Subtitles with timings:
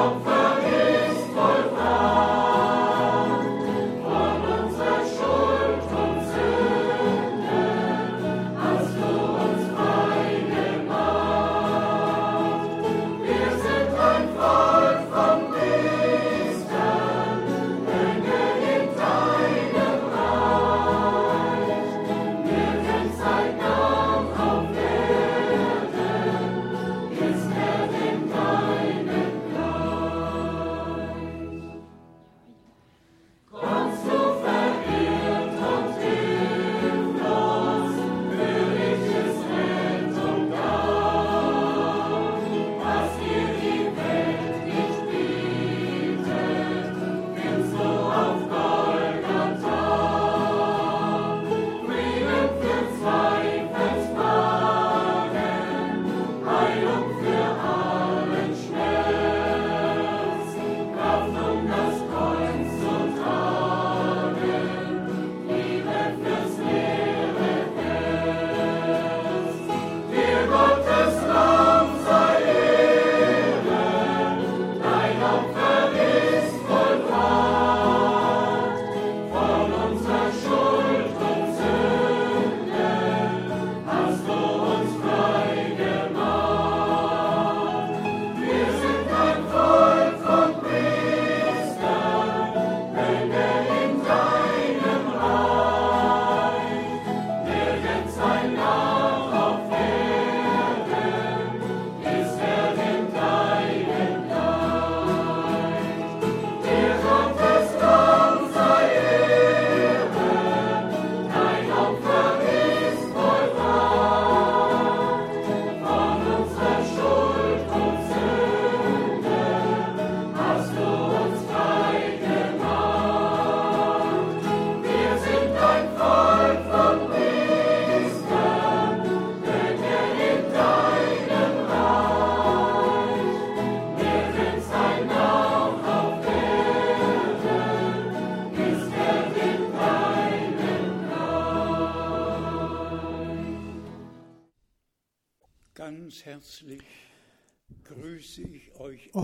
[0.00, 0.39] comfort.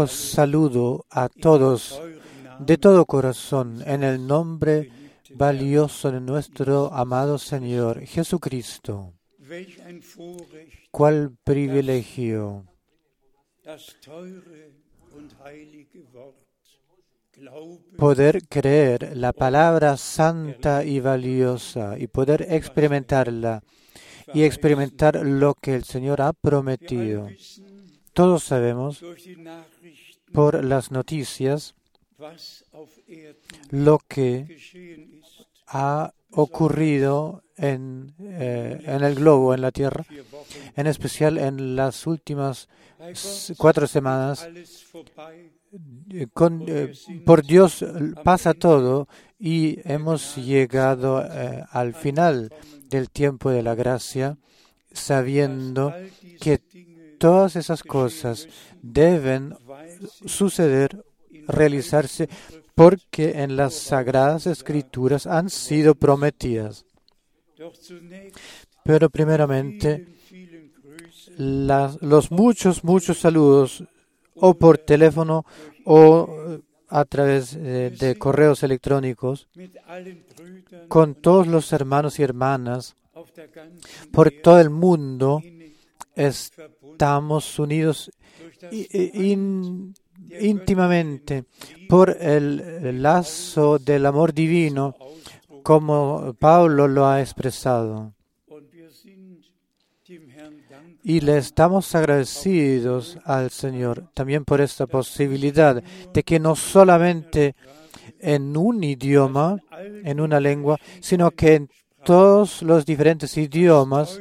[0.09, 2.01] Saludo a todos
[2.59, 4.91] de todo corazón en el nombre
[5.35, 9.13] valioso de nuestro amado Señor Jesucristo.
[10.91, 12.65] Cuál privilegio
[17.99, 23.63] poder creer la palabra santa y valiosa y poder experimentarla
[24.33, 27.29] y experimentar lo que el Señor ha prometido.
[28.17, 29.05] Todos sabemos
[30.33, 31.75] por las noticias
[33.69, 34.57] lo que
[35.67, 40.07] ha ocurrido en, eh, en el globo, en la Tierra,
[40.77, 42.71] en especial en las últimas
[43.59, 44.49] cuatro semanas.
[46.09, 46.27] Eh,
[47.27, 47.85] por Dios
[48.25, 49.09] pasa todo
[49.39, 52.51] y hemos llegado eh, al final
[52.89, 54.39] del tiempo de la gracia,
[54.91, 55.93] sabiendo
[56.41, 56.63] que
[57.19, 58.49] todas esas cosas
[58.83, 59.55] deben
[60.27, 61.05] suceder,
[61.49, 62.29] realizarse,
[62.75, 66.85] porque en las sagradas escrituras han sido prometidas.
[68.85, 70.07] Pero primeramente,
[71.39, 73.85] los muchos, muchos saludos,
[74.35, 75.45] o por teléfono
[75.85, 79.49] o a través eh, de correos electrónicos,
[80.89, 82.97] con todos los hermanos y hermanas
[84.13, 85.43] por todo el mundo,
[86.17, 88.11] estamos unidos
[88.73, 89.95] in-
[90.41, 91.45] íntimamente
[91.89, 94.97] por el lazo del amor divino,
[95.63, 98.13] como Pablo lo ha expresado.
[101.03, 105.81] Y le estamos agradecidos al Señor también por esta posibilidad
[106.13, 107.55] de que no solamente
[108.19, 109.57] en un idioma,
[110.05, 111.71] en una lengua, sino que en
[112.05, 114.21] todos los diferentes idiomas,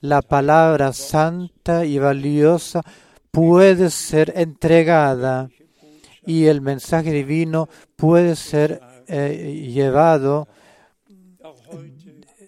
[0.00, 2.82] la palabra santa y valiosa
[3.30, 5.48] puede ser entregada
[6.26, 10.48] y el mensaje divino puede ser eh, llevado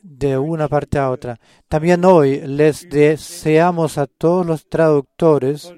[0.02, 1.40] de una parte a otra.
[1.68, 5.72] También hoy les deseamos a todos los traductores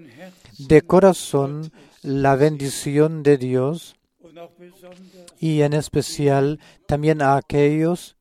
[0.58, 1.70] de corazón
[2.02, 3.94] la bendición de Dios
[5.38, 8.16] y en especial también a aquellos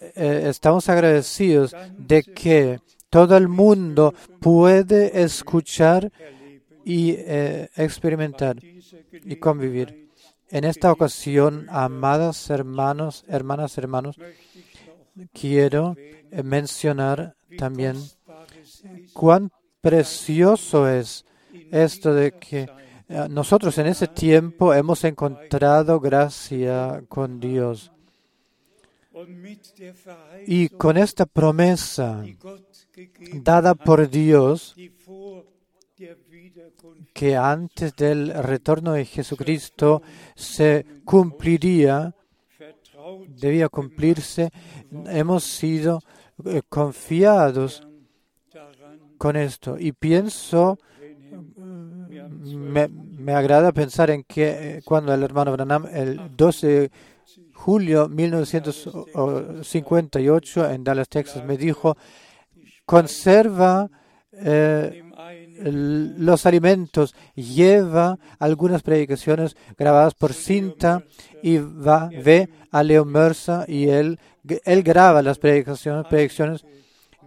[0.00, 6.10] eh, estamos agradecidos de que todo el mundo puede escuchar
[6.84, 10.08] y eh, experimentar y convivir.
[10.48, 14.16] En esta ocasión, amadas hermanos, hermanas, hermanos,
[15.32, 15.96] quiero
[16.42, 17.96] mencionar wie también
[19.12, 19.50] cuán
[19.80, 21.24] precioso es
[21.70, 22.68] esto de que
[23.08, 27.92] eh, nosotros en ese tiempo hemos encontrado gracia con Dios.
[30.46, 32.24] Y con esta promesa
[33.34, 34.74] dada por Dios,
[37.12, 40.02] que antes del retorno de Jesucristo
[40.34, 42.14] se cumpliría,
[43.28, 44.50] debía cumplirse,
[45.06, 46.00] hemos sido
[46.44, 47.86] eh, confiados
[49.18, 49.76] con esto.
[49.78, 51.14] Y pienso, er
[52.28, 56.90] me, me agrada pensar en que eh, cuando el hermano Branham, el 12 de
[57.52, 61.96] julio 1958 en Dallas, Texas, me dijo,
[62.84, 63.88] conserva
[64.32, 65.02] eh,
[65.62, 71.04] los alimentos, lleva algunas predicaciones grabadas por cinta
[71.44, 74.18] y va, ve a Leo Mersa y él,
[74.64, 76.64] él graba las predicaciones, predicciones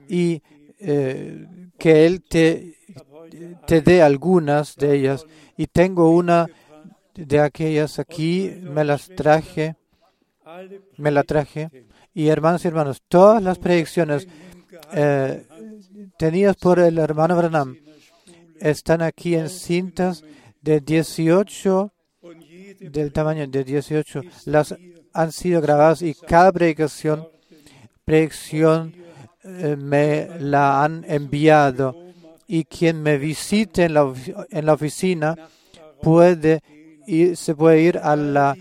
[0.10, 0.42] y
[0.80, 1.46] eh,
[1.78, 2.80] que él te,
[3.68, 5.24] te dé algunas de ellas.
[5.56, 6.48] Y tengo una
[7.14, 9.76] de aquellas aquí, me las traje,
[10.98, 11.70] me la traje.
[12.16, 14.28] Y hermanos y hermanos, todas las predicciones
[14.94, 15.46] eh,
[16.18, 17.78] tenidas por el hermano Branham
[18.60, 20.24] están aquí en cintas
[20.64, 21.14] de 18,
[21.72, 21.97] und jede
[22.80, 24.22] del tamaño de 18.
[24.46, 24.76] Las
[25.14, 27.28] han sido grabadas y cada predicación,
[28.06, 28.94] predicción
[29.44, 31.96] eh, me la han enviado.
[32.48, 34.14] Y quien me visite en la,
[34.50, 35.36] en la oficina
[36.02, 36.62] puede
[37.06, 38.56] ir, se puede ir a la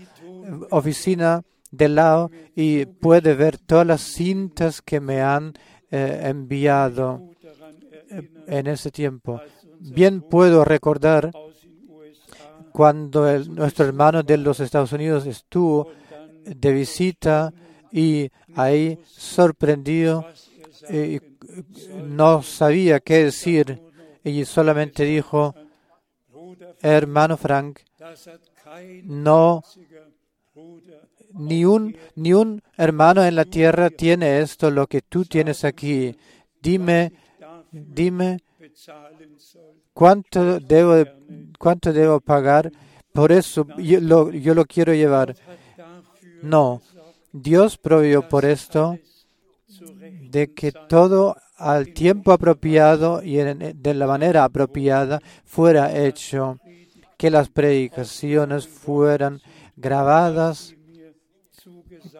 [0.71, 5.53] oficina del lado y puede ver todas las cintas que me han
[5.91, 7.29] eh, enviado
[8.09, 9.41] eh, en ese tiempo.
[9.79, 11.31] Bien puedo recordar
[12.77, 15.91] cuando nuestro hermano de los Estados Unidos estuvo
[16.45, 17.51] de visita
[17.91, 20.23] y ahí sorprendido
[20.87, 21.19] eh,
[22.05, 23.81] no sabía qué decir
[24.23, 25.55] y solamente dijo,
[26.83, 27.79] hermano Frank,
[29.05, 29.63] no
[31.33, 36.15] ni un, ni un hermano en la tierra tiene esto, lo que tú tienes aquí.
[36.61, 37.11] Dime,
[37.71, 38.37] dime
[39.93, 41.16] cuánto debo, de-
[41.57, 42.71] cuánto debo pagar.
[43.13, 43.99] Por eso yo
[44.53, 45.35] lo, quiero llevar.
[46.41, 46.81] No,
[47.31, 48.97] Dios proveyó por esto
[50.29, 56.59] de que todo al tiempo apropiado y de la manera apropiada fuera hecho,
[57.17, 59.41] que las predicaciones fueran
[59.75, 60.75] grabadas,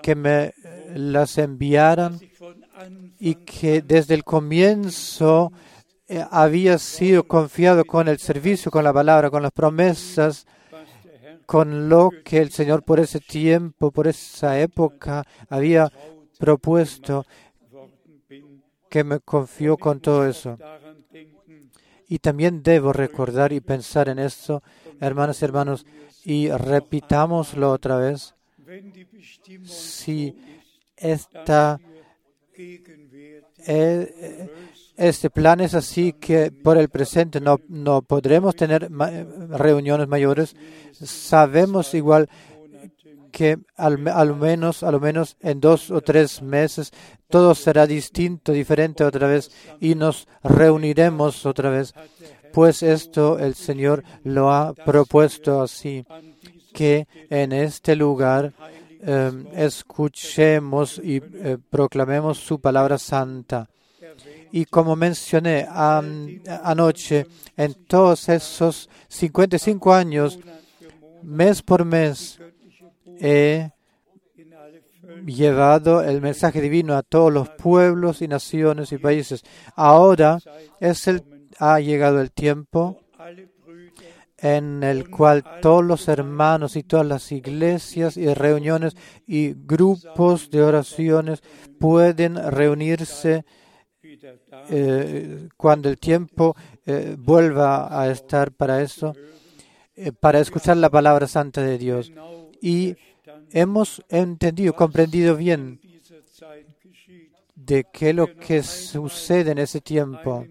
[0.02, 0.54] que me eh,
[0.96, 2.20] las enviaran
[3.20, 5.52] y que desde el comienzo
[6.32, 10.46] había sido confiado con el servicio, con la palabra, con las promesas,
[11.46, 15.92] con lo que el Señor por ese tiempo, por esa época había
[16.38, 17.26] propuesto,
[18.90, 20.58] que me confió con todo eso.
[22.08, 24.64] Y también debo recordar y pensar en esto,
[25.00, 25.86] hermanos y hermanos,
[26.24, 28.34] y repitámoslo otra vez.
[29.64, 30.36] Si
[30.96, 32.07] esta, eh, eh,
[34.98, 40.56] este plan es así que por el presente no, no podremos tener eh, reuniones mayores,
[40.94, 42.30] sabemos igual
[43.32, 46.92] que al, al menos, al menos en dos o tres meses
[47.30, 51.94] todo será distinto, diferente otra vez y nos reuniremos otra vez.
[52.54, 56.06] Pues esto el Señor lo ha propuesto así,
[56.74, 58.54] que en este lugar
[59.02, 63.68] eh, escuchemos y eh, proclamemos su palabra santa.
[64.52, 70.40] Y como mencioné an- anoche, en todos esos 55 años,
[71.24, 72.40] mes por mes,
[73.20, 73.70] he
[75.26, 79.44] llevado el mensaje divino a todos los pueblos y naciones y países.
[79.76, 80.40] Ahora
[80.80, 81.24] es el,
[81.60, 83.00] ha llegado el tiempo
[84.38, 90.62] en el cual todos los hermanos y todas las iglesias y reuniones y grupos de
[90.62, 91.42] oraciones
[91.80, 93.46] pueden reunirse
[94.70, 99.14] eh, cuando el tiempo eh, vuelva a estar para eso,
[99.96, 102.12] eh, para escuchar la palabra santa de Dios.
[102.62, 102.96] Y
[103.52, 105.80] hemos entendido, comprendido bien
[107.56, 110.46] de qué lo que sucede en ese tiempo.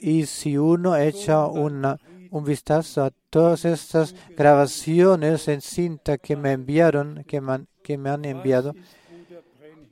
[0.00, 1.98] Y si uno echa una,
[2.30, 7.98] un vistazo a todas estas grabaciones en cinta que me enviaron, que me han, que
[7.98, 8.74] me han enviado,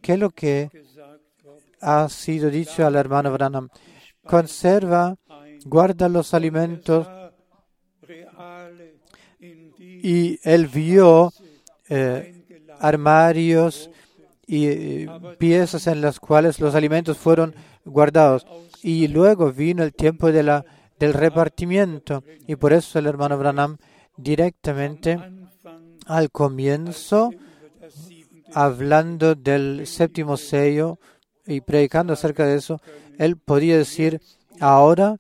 [0.01, 0.71] ¿qué es lo que
[1.81, 3.69] ha sido dicho al hermano Branham?
[4.25, 5.17] Conserva,
[5.65, 7.07] guarda los alimentos
[9.41, 11.33] y él vio
[11.89, 12.45] eh,
[12.81, 13.91] armarios
[14.47, 18.47] y eh, piezas en las cuales los alimentos fueron guardados.
[18.83, 20.65] Y luego vino el tiempo de la,
[20.99, 22.23] del repartimiento.
[22.47, 23.79] Y por eso el hermano Branham
[24.17, 25.19] directamente
[26.07, 27.31] al comienzo,
[28.55, 30.99] hablando del séptimo sello
[31.47, 32.81] y predicando acerca de eso,
[33.19, 34.21] él podía decir,
[34.61, 35.19] ahora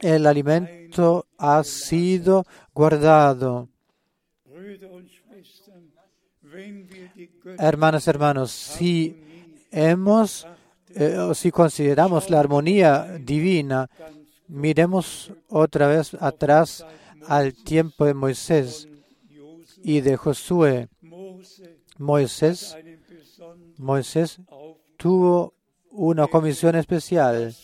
[0.00, 3.68] el alimento ha sido guardado.
[7.58, 9.22] Hermanos, hermanos, si
[9.70, 10.46] hemos,
[10.98, 13.90] eh, si consideramos la armonía divina,
[14.48, 16.86] miremos otra vez atrás
[17.26, 18.88] al tiempo de Moisés
[19.82, 20.88] y de Josué.
[21.98, 22.76] Moisés,
[23.76, 24.40] Moisés
[24.96, 25.52] tuvo
[25.90, 27.54] una comisión especial.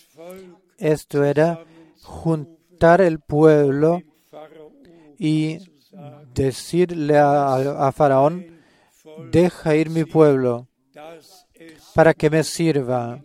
[0.77, 1.65] Esto era
[2.03, 4.03] juntar el pueblo
[5.19, 5.59] y
[6.35, 8.61] decirle a Faraón,
[9.31, 10.69] deja ir mi pueblo
[11.95, 13.23] para que me sirva.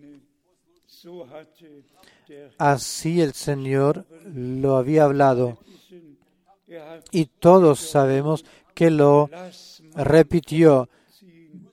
[2.58, 5.60] Así el Señor lo había hablado.
[7.12, 9.30] Y todos sabemos que lo
[9.96, 10.90] repitió.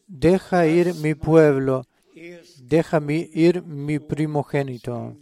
[0.07, 1.87] Deja ir mi pueblo,
[2.59, 5.17] deja ir mi primogénito.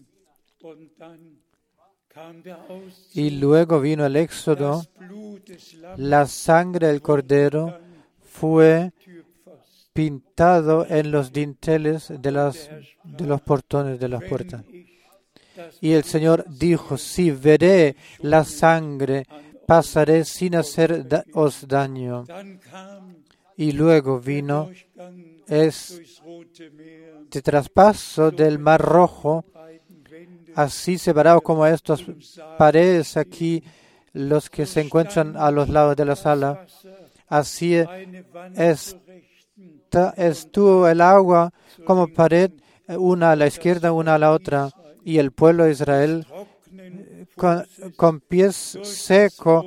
[3.15, 4.85] Y luego vino el éxodo,
[5.97, 7.79] la sangre del cordero
[8.21, 8.93] fue
[9.93, 12.71] pintado en los dinteles de, las,
[13.05, 14.65] de los portones de las puertas.
[15.81, 19.27] Y el Señor dijo, si veré la sangre,
[19.67, 22.25] pasaré sin haceros daño.
[23.57, 24.71] Y luego vino
[25.47, 29.45] este traspaso del Mar Rojo,
[30.55, 32.03] así separado como estas
[32.59, 33.63] paredes aquí,
[34.13, 36.67] los que se encuentran a los lados de la sala.
[37.29, 37.75] Así
[38.57, 38.97] es
[40.17, 41.53] estuvo el agua
[41.85, 42.51] como pared,
[42.89, 44.71] una a la izquierda, una a la otra,
[45.05, 46.27] y el pueblo de Israel
[47.97, 49.65] con, pies secos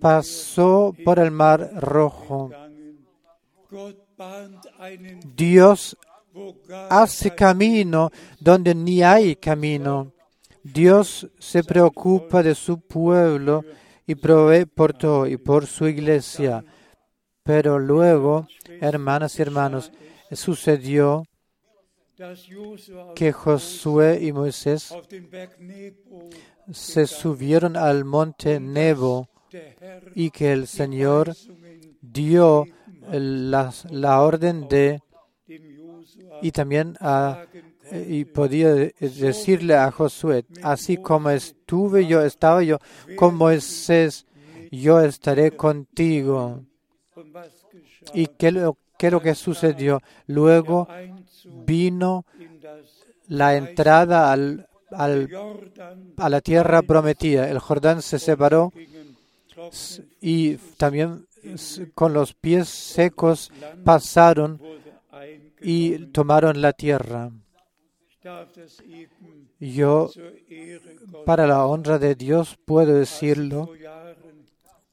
[0.00, 2.50] pasó por el mar rojo.
[5.34, 5.96] Dios
[6.88, 8.10] hace camino
[8.40, 10.12] donde ni hay camino.
[10.62, 13.64] Dios se preocupa de su pueblo
[14.06, 16.64] y provee por todo y por su iglesia.
[17.46, 18.48] Pero luego,
[18.80, 19.92] hermanas y hermanos,
[20.32, 21.24] sucedió
[23.14, 24.92] que Josué y Moisés
[26.72, 29.28] se subieron al monte Nebo
[30.14, 31.34] y que el Señor
[32.00, 32.66] dio
[33.10, 35.00] la, orden de
[36.42, 37.44] y también a,
[37.92, 42.78] y podía decirle a Josué, así como estuve yo, estaba yo
[43.16, 44.26] con Moisés,
[44.72, 46.64] yo estaré contigo.
[48.14, 50.02] ¿Y qué, lo, qué lo que sucedió?
[50.26, 50.88] Luego
[51.66, 52.24] vino
[53.28, 55.28] la entrada al, al,
[56.16, 57.50] a la tierra prometida.
[57.50, 58.72] El Jordán se separó
[60.20, 61.26] y también
[61.94, 63.50] con los pies secos
[63.84, 64.60] pasaron
[65.60, 67.30] y tomaron la tierra.
[69.58, 70.10] Yo,
[71.24, 73.70] para la honra de Dios, puedo decirlo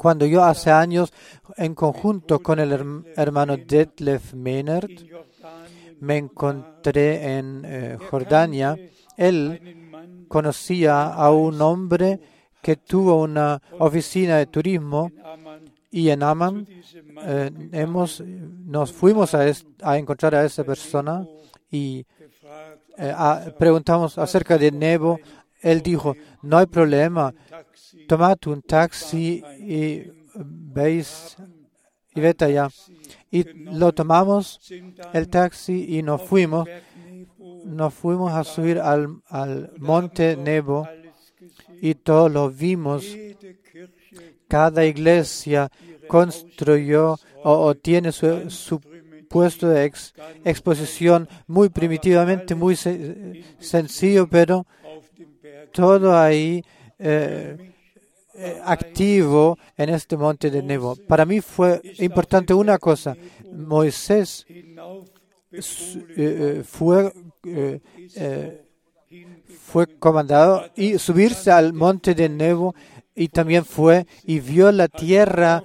[0.04, 1.14] cuando yo hace años,
[1.56, 4.92] en conjunto con el hermano Detlef Meinert,
[6.02, 8.76] me encontré en eh, Jordania,
[9.16, 12.20] él conocía a un hombre
[12.62, 15.10] que tuvo una oficina de turismo
[15.90, 16.68] y en Amman
[17.26, 19.46] eh, hemos, nos fuimos a,
[19.84, 21.26] a, encontrar a esa persona
[21.72, 22.06] y
[22.98, 23.14] eh,
[23.58, 25.18] preguntamos acerca de Nebo.
[25.62, 27.34] Él dijo, no hay problema,
[28.08, 30.04] tomad un taxi y
[30.36, 31.38] veis
[32.16, 32.70] y vete allá.
[33.32, 34.60] Y lo tomamos
[35.14, 36.68] el taxi y nos fuimos.
[37.66, 40.88] Nos fuimos a subir al, al monte Nebo
[41.82, 43.06] y todos lo vimos.
[44.48, 45.70] Cada iglesia
[46.08, 48.80] construyó o, tiene su,
[49.30, 49.92] puesto de
[50.46, 54.66] exposición muy primitivamente, muy sencillo, pero
[55.72, 56.64] todo ahí
[57.00, 57.74] eh,
[58.36, 60.96] eh, activo en este monte de Nebo.
[61.08, 63.16] Para mí fue importante una cosa.
[63.52, 64.76] Moisés eh,
[66.18, 67.14] eh, fue,
[69.68, 72.74] fue comandado y subirse al monte de Nebo
[73.14, 75.64] y también fue y vio la tierra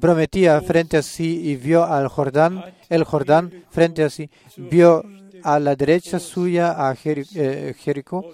[0.00, 5.04] prometida frente a sí y vio al Jordán, el Jordán frente a sí, vio
[5.44, 8.24] a la derecha suya a Jericó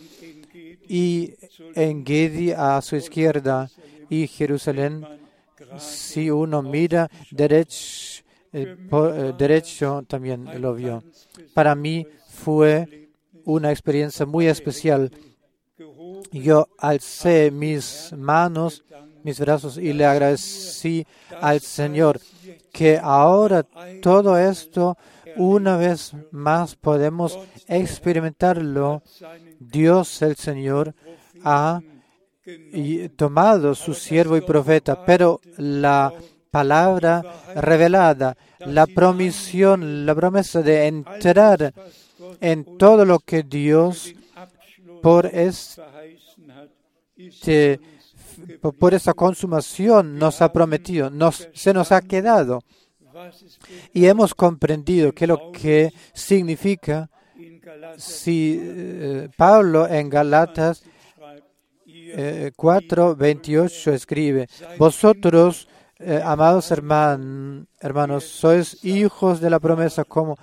[0.88, 1.34] y
[1.74, 3.70] en Gedi a su izquierda
[4.08, 5.06] y Jerusalén,
[5.78, 11.02] si uno mira derecho, eh, eh, derecho también lo vio.
[11.54, 13.10] Para mí fue
[13.44, 15.10] una experiencia muy especial.
[16.30, 18.84] Yo alcé mis manos,
[19.22, 21.06] mis brazos y le agradecí
[21.40, 22.20] al Señor
[22.72, 23.64] que ahora
[24.02, 24.96] todo esto
[25.36, 29.02] una vez más podemos experimentarlo.
[29.58, 30.94] Dios el Señor
[31.44, 31.80] ha
[33.16, 36.12] tomado su siervo y profeta, pero la
[36.50, 37.22] palabra
[37.56, 41.72] revelada, la promisión, la promesa de entrar
[42.40, 44.14] en todo lo que Dios
[45.02, 45.80] por este
[48.78, 52.62] por esa consumación nos ha prometido, nos, se nos ha quedado.
[53.92, 57.08] Y hemos comprendido que lo que significa
[57.98, 60.82] si eh, Pablo en Galatas
[62.16, 64.48] eh, 4, 28 escribe,
[64.78, 70.36] vosotros, eh, amados herman- hermanos, sois hijos de la promesa como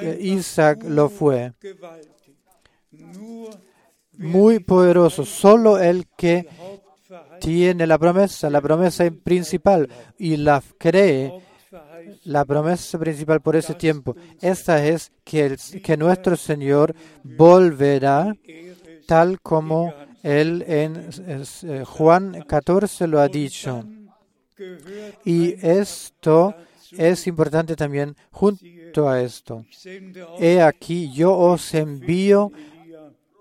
[0.00, 1.52] eh, Isaac lo fue,
[4.18, 6.48] muy poderoso, solo el que
[7.40, 11.32] tiene la promesa, la promesa principal y la cree,
[12.24, 14.16] la promesa principal por ese tiempo.
[14.40, 18.34] Esta es que, el- que nuestro Señor volverá
[19.06, 23.84] tal como Él en eh, Juan 14 lo ha dicho.
[25.24, 26.54] Y esto
[26.96, 29.64] es importante también junto a esto.
[30.38, 32.50] He aquí, yo os envío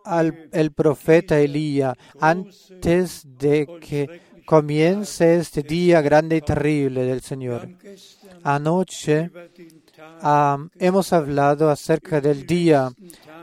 [0.05, 7.67] al el profeta Elías antes de que comience este día grande y terrible del Señor.
[8.43, 9.29] Anoche
[10.21, 12.89] ah, hemos hablado acerca del día,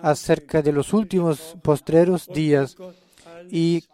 [0.00, 2.74] acerca de los últimos postreros días
[3.50, 3.84] y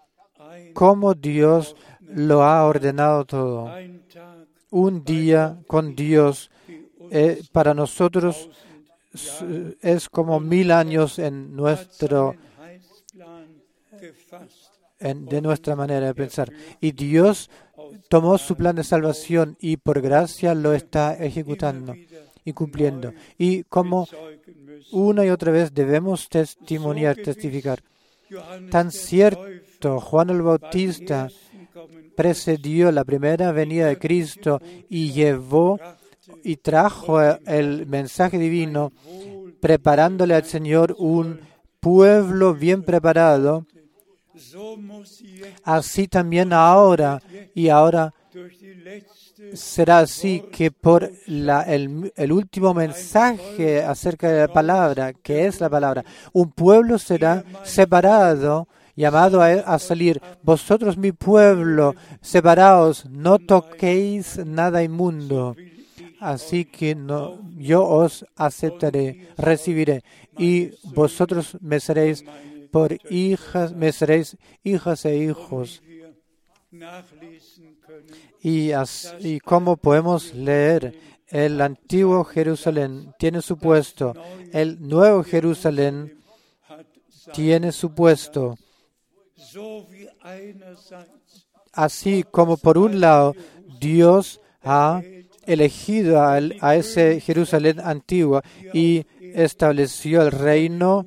[0.73, 3.75] cómo Dios lo ha ordenado todo.
[4.71, 6.49] Un día con Dios
[7.11, 8.49] eh, para nosotros
[9.83, 12.37] es como mil años en nuestro.
[15.01, 16.53] De nuestra manera de pensar.
[16.81, 17.51] Y Dios
[18.09, 21.95] tomó su plan de salvación y por gracia lo está ejecutando
[22.45, 23.13] y cumpliendo.
[23.39, 24.07] Y como
[24.93, 27.83] una y otra vez debemos testimoniar, testificar.
[28.71, 31.29] Tan cierto, Juan el Bautista
[32.17, 35.81] precedió la primera venida de Cristo y llevó
[36.45, 38.93] y trajo el mensaje divino
[39.61, 41.41] preparándole al Señor un
[41.81, 43.67] pueblo bien preparado.
[45.65, 47.21] Así también ahora
[47.55, 48.13] y ahora
[49.55, 56.05] será así que por el, último mensaje acerca de la palabra, que es la palabra,
[56.33, 60.21] un pueblo será separado, llamado a, salir.
[60.43, 65.57] Vosotros, mi pueblo, separaos, no toquéis nada inmundo.
[66.21, 66.97] Así que
[67.57, 70.03] yo os aceptaré, recibiré,
[70.39, 72.25] y vosotros me seréis
[72.71, 75.83] por hijas, me seréis hijas e hijos.
[78.43, 80.95] Y, as- y como podemos leer,
[81.29, 84.15] el antiguo Jerusalén tiene su puesto,
[84.53, 86.19] el nuevo Jerusalén
[87.33, 88.57] tiene su puesto.
[91.73, 93.35] Así como por un lado
[93.81, 95.03] Dios ha
[95.47, 101.07] elegido al- a ese Jerusalén antiguo y estableció el reino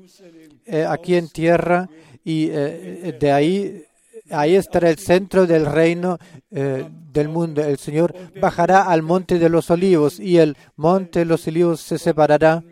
[0.65, 1.89] eh, aquí en tierra
[2.23, 3.86] y eh, de ahí
[4.30, 6.17] ahí estará el centro del reino
[6.52, 7.62] eh, del mundo.
[7.63, 11.97] El Señor bajará al monte de los olivos y el monte de los olivos se
[11.97, 12.63] separará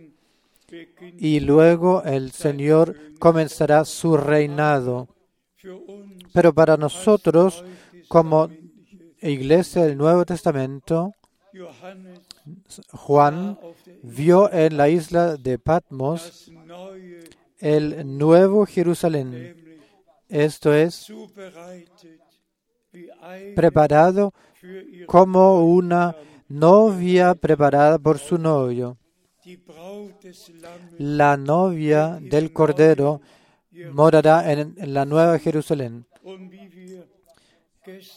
[1.18, 5.08] y luego el Señor comenzará su reinado.
[6.34, 7.64] Pero para nosotros,
[8.08, 8.50] como
[9.22, 11.14] iglesia del Nuevo Testamento,
[12.92, 13.60] Juan
[14.02, 16.50] vio en la isla de Patmos
[17.62, 19.56] el nuevo Jerusalén,
[20.28, 21.12] esto es,
[23.56, 24.34] preparado
[25.06, 26.16] como una
[26.50, 28.98] novia preparada por su novio.
[30.98, 33.22] La novia del Cordero
[33.92, 36.06] morará en, la nueva Jerusalén.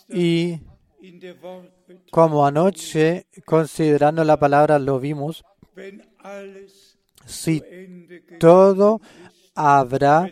[0.09, 0.61] Y
[2.11, 5.45] como anoche, considerando la palabra, lo vimos,
[7.27, 7.63] si
[8.39, 9.01] todo
[9.55, 10.31] habrá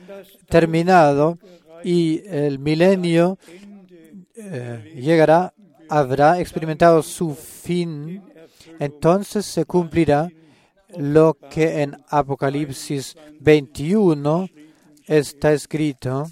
[0.49, 1.39] terminado
[1.85, 3.39] y el milenio
[4.35, 5.53] eh, llegará,
[5.89, 8.23] habrá experimentado su fin,
[8.79, 10.31] entonces se cumplirá
[10.97, 14.49] lo que en Apocalipsis 21
[15.07, 16.27] está escrito.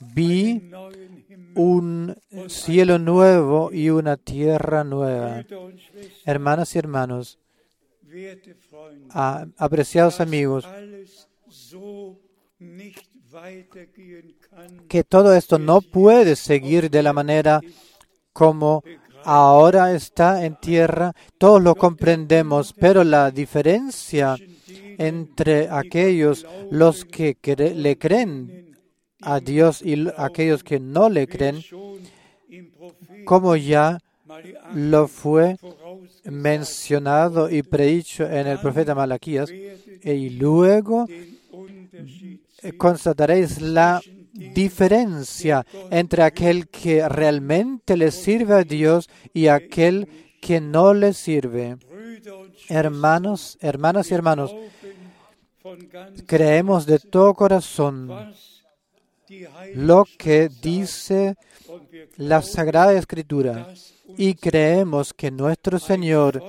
[0.00, 0.70] Vi
[1.54, 2.16] un
[2.48, 5.44] cielo nuevo y una tierra nueva.
[6.24, 7.38] Hermanas y hermanos,
[9.58, 10.66] apreciados amigos,
[14.88, 17.60] que todo esto no puede seguir de la manera
[18.32, 18.82] como
[19.24, 24.36] ahora está en tierra, todos lo comprendemos, pero la diferencia
[24.98, 28.76] entre aquellos los que cre- le creen
[29.22, 31.62] a Dios y aquellos que no le creen,
[33.24, 33.98] como ya
[34.74, 35.56] lo fue
[36.24, 39.50] mencionado y predicho en el profeta Malaquías,
[40.02, 41.06] y luego
[42.76, 44.00] constataréis la
[44.32, 50.08] diferencia entre aquel que realmente le sirve a Dios y aquel
[50.40, 51.76] que no le sirve.
[52.68, 54.54] Hermanos, hermanas y hermanos,
[56.26, 58.10] creemos de todo corazón
[59.74, 61.36] lo que dice
[62.16, 63.72] la Sagrada Escritura
[64.16, 66.42] y creemos que nuestro Señor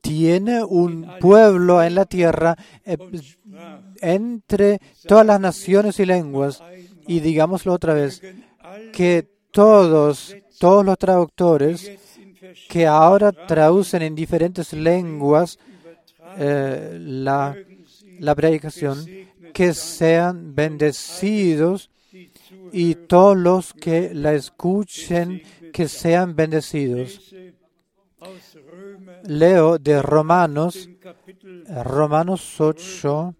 [0.00, 2.96] tiene un pueblo en la tierra eh,
[4.00, 6.62] entre todas las naciones y lenguas.
[7.06, 8.22] Y digámoslo otra vez,
[8.92, 11.90] que todos, todos los traductores
[12.68, 15.58] que ahora traducen en diferentes lenguas
[16.38, 17.56] eh, la,
[18.18, 19.04] la predicación,
[19.52, 21.90] que sean bendecidos
[22.72, 25.42] y todos los que la escuchen,
[25.72, 27.32] que sean bendecidos.
[29.24, 30.88] Leo de Romanos,
[31.84, 33.34] Romanos 8,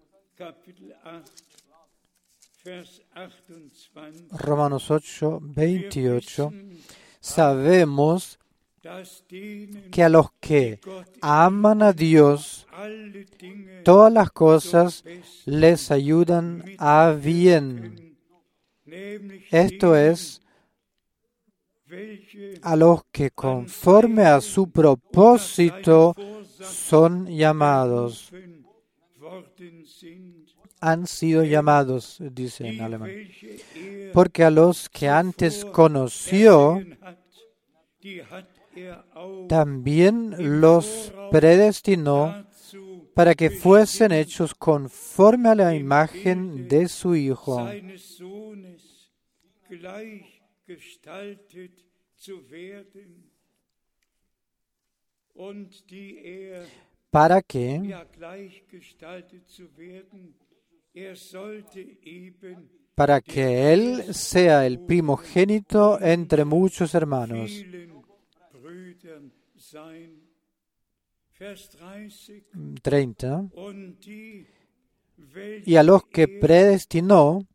[4.31, 6.53] Romanos 8, 28.
[7.19, 8.39] Sabemos
[9.91, 10.79] que a los que
[11.21, 12.67] aman a Dios,
[13.83, 15.03] todas las cosas
[15.45, 18.17] les ayudan a bien.
[19.49, 20.41] Esto es,
[22.61, 26.15] a los que conforme a su propósito
[26.61, 28.31] son llamados.
[30.79, 33.11] Han sido llamados, dice en alemán.
[34.13, 36.79] Porque a los que antes conoció,
[39.47, 42.45] también los predestinó
[43.13, 47.65] para que fuesen hechos conforme a la imagen de su Hijo,
[57.09, 57.95] para que
[62.95, 67.51] para que Él sea el primogénito entre muchos hermanos.
[72.81, 73.49] 30.
[75.65, 77.45] Y a los que predestinó,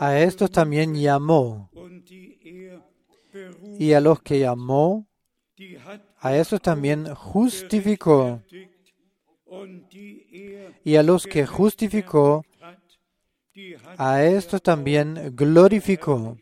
[0.00, 1.70] a estos también llamó.
[3.78, 5.06] Y a los que llamó,
[6.18, 8.42] a estos también justificó.
[10.84, 12.44] Y a los que justificó,
[13.96, 16.36] a estos también glorificó.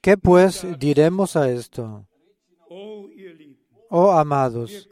[0.00, 2.06] ¿Qué pues diremos a esto?
[3.88, 4.88] Oh amados,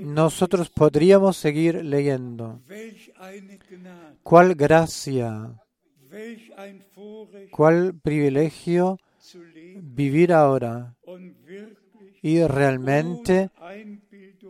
[0.00, 2.60] nosotros podríamos seguir leyendo.
[4.22, 5.60] ¿Cuál gracia,
[7.50, 8.98] cuál privilegio
[9.76, 10.94] vivir ahora
[12.22, 13.50] y realmente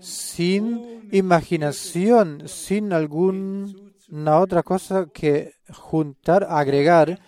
[0.00, 7.20] sin imaginación, sin alguna otra cosa que juntar, agregar,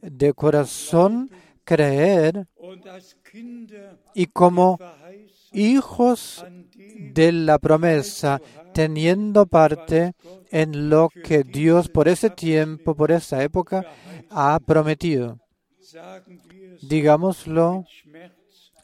[0.00, 1.30] de corazón
[1.64, 2.46] creer
[4.14, 4.78] y como
[5.58, 6.44] hijos
[7.12, 8.40] de la promesa,
[8.72, 10.14] teniendo parte
[10.50, 13.84] en lo que Dios por ese tiempo, por esa época,
[14.30, 15.38] ha prometido.
[16.82, 17.84] Digámoslo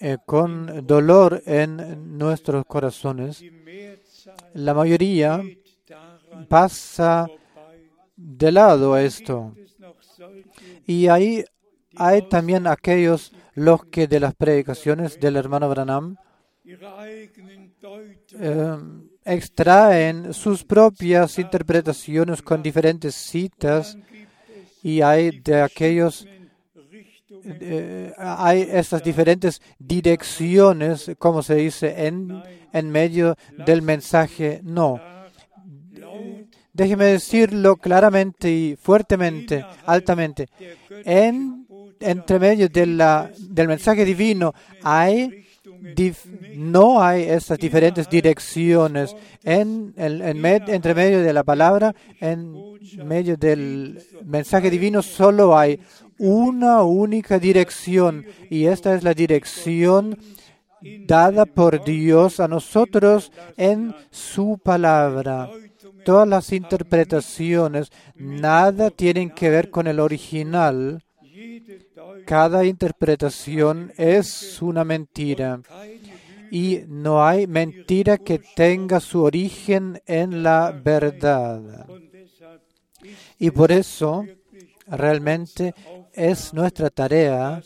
[0.00, 3.42] eh, con dolor en nuestros corazones.
[4.52, 5.42] La mayoría
[6.48, 7.26] pasa
[8.16, 9.54] de lado esto.
[10.87, 11.44] Y ahí
[11.96, 16.16] hay también aquellos los que de las predicaciones del hermano Branham
[18.40, 18.77] eh,
[19.24, 23.98] extraen sus propias interpretaciones con diferentes citas
[24.83, 26.27] y hay de aquellos
[28.16, 34.61] hay estas diferentes direcciones, como se dice, en, en medio del mensaje.
[34.62, 34.98] No.
[36.72, 40.48] Déjeme decirlo claramente y fuertemente, altamente.
[41.05, 41.66] En,
[42.00, 45.43] entre medio de del mensaje divino hay
[46.57, 49.14] no hay estas diferentes direcciones.
[49.42, 52.55] En, en, entre medio de la palabra, en
[53.05, 55.81] medio del mensaje divino, solo hay
[56.18, 60.18] una única dirección y esta es la dirección
[61.07, 65.48] dada por Dios a nosotros en su palabra.
[66.05, 71.03] Todas las interpretaciones nada tienen que ver con el original.
[72.26, 75.60] Cada interpretación es una mentira
[76.50, 81.87] y no hay mentira que tenga su origen en la verdad.
[83.38, 84.24] Y por eso
[84.87, 85.74] realmente
[86.12, 87.62] es nuestra tarea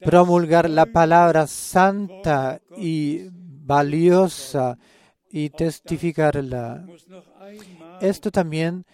[0.00, 4.76] promulgar la palabra santa y valiosa
[5.30, 6.84] y testificarla.
[8.00, 8.84] Esto también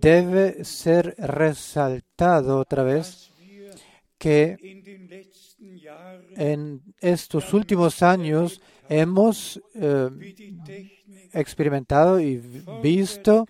[0.00, 3.30] debe ser resaltado otra vez
[4.18, 4.56] que
[6.36, 10.08] en estos últimos años hemos eh,
[11.32, 12.36] experimentado y
[12.82, 13.46] visto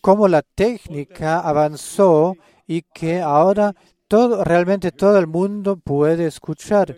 [0.00, 3.74] cómo la técnica avanzó y que ahora
[4.44, 6.96] realmente todo el mundo puede escuchar.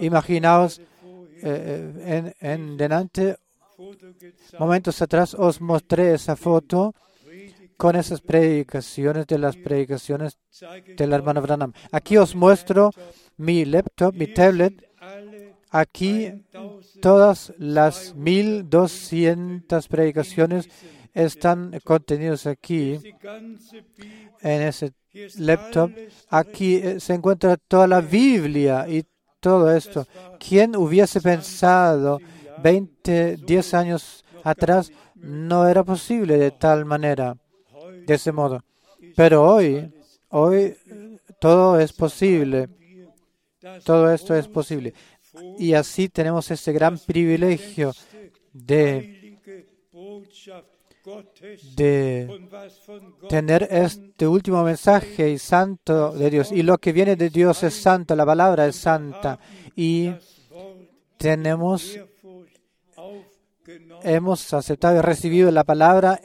[0.00, 0.80] Imaginaos,
[1.42, 3.36] eh, en, en delante,
[4.58, 6.94] momentos atrás os mostré esa foto
[7.76, 10.38] con esas predicaciones de las predicaciones
[10.96, 11.72] del hermano Branham.
[11.90, 12.92] Aquí os muestro
[13.36, 14.88] mi laptop, mi tablet.
[15.70, 16.44] Aquí
[17.00, 20.68] todas las 1200 predicaciones
[21.14, 23.00] están contenidos aquí
[24.42, 24.92] en ese
[25.38, 25.90] laptop.
[26.28, 29.04] Aquí eh, se encuentra toda la Biblia y
[29.40, 30.06] todo esto.
[30.38, 32.20] ¿Quién hubiese pensado
[32.62, 37.36] 20, 10 años atrás no era posible de tal manera,
[38.06, 38.64] de ese modo?
[39.16, 39.92] Pero hoy,
[40.30, 40.76] hoy
[41.40, 42.68] todo es posible.
[43.84, 44.94] Todo esto es posible.
[45.58, 47.92] Y así tenemos ese gran privilegio
[48.52, 49.22] de
[51.74, 52.28] de
[53.28, 56.52] tener este último mensaje y santo de Dios.
[56.52, 59.38] Y lo que viene de Dios es santo, la palabra es santa.
[59.74, 60.12] Y
[61.16, 61.98] tenemos,
[64.02, 66.20] hemos aceptado y recibido la palabra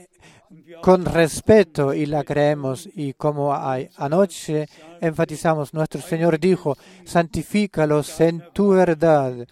[0.81, 2.89] con respeto y la creemos.
[2.95, 4.67] Y como anoche
[5.01, 9.47] enfatizamos, nuestro Señor dijo, santifícalos en tu verdad.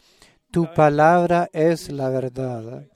[0.52, 2.88] Tu palabra es la verdad.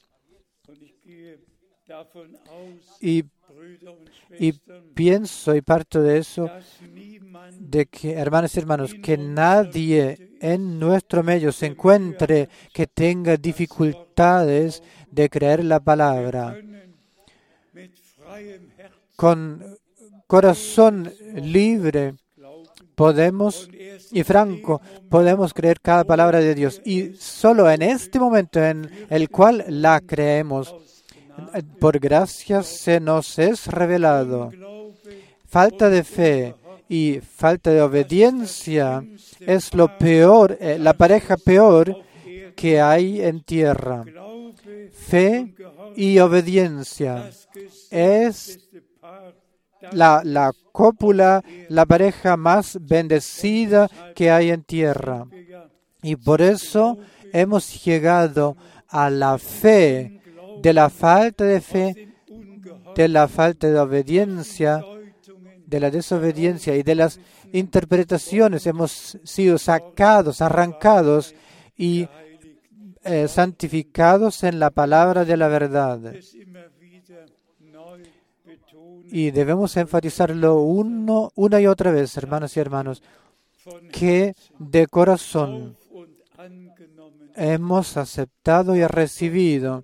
[3.02, 3.24] Y,
[4.40, 4.54] y
[4.94, 6.50] pienso y parto de eso,
[7.70, 14.82] de que, hermanos y hermanos, que nadie en nuestro medio se encuentre que tenga dificultades
[15.12, 16.58] de creer la palabra.
[19.16, 19.78] Con
[20.28, 22.16] corazón libre
[22.96, 23.70] podemos
[24.12, 26.82] y franco podemos creer cada palabra de Dios.
[26.86, 30.76] Y solo en este momento en el cual la creemos,
[31.80, 34.52] por gracia se nos es revelado.
[35.48, 36.56] Falta de fe
[36.90, 39.06] y falta de obediencia
[39.40, 41.96] es lo peor, eh, la pareja peor
[42.56, 44.04] que hay en tierra.
[44.92, 45.54] Fe
[45.96, 47.30] y obediencia
[47.92, 48.68] es
[49.92, 55.28] la, la cópula, la pareja más bendecida que hay en tierra.
[56.02, 56.98] Y por eso
[57.32, 60.22] hemos llegado a la fe
[60.62, 62.14] de la falta de fe,
[62.96, 64.84] de la falta de obediencia,
[65.70, 67.20] de la desobediencia y de las
[67.54, 71.36] interpretaciones hemos sido sacados, arrancados
[71.78, 72.08] y
[73.04, 76.14] eh, santificados en la palabra de la verdad.
[79.12, 83.02] Y debemos enfatizarlo uno, una y otra vez, hermanos y hermanos,
[83.92, 85.78] que de corazón
[87.36, 89.84] hemos aceptado y recibido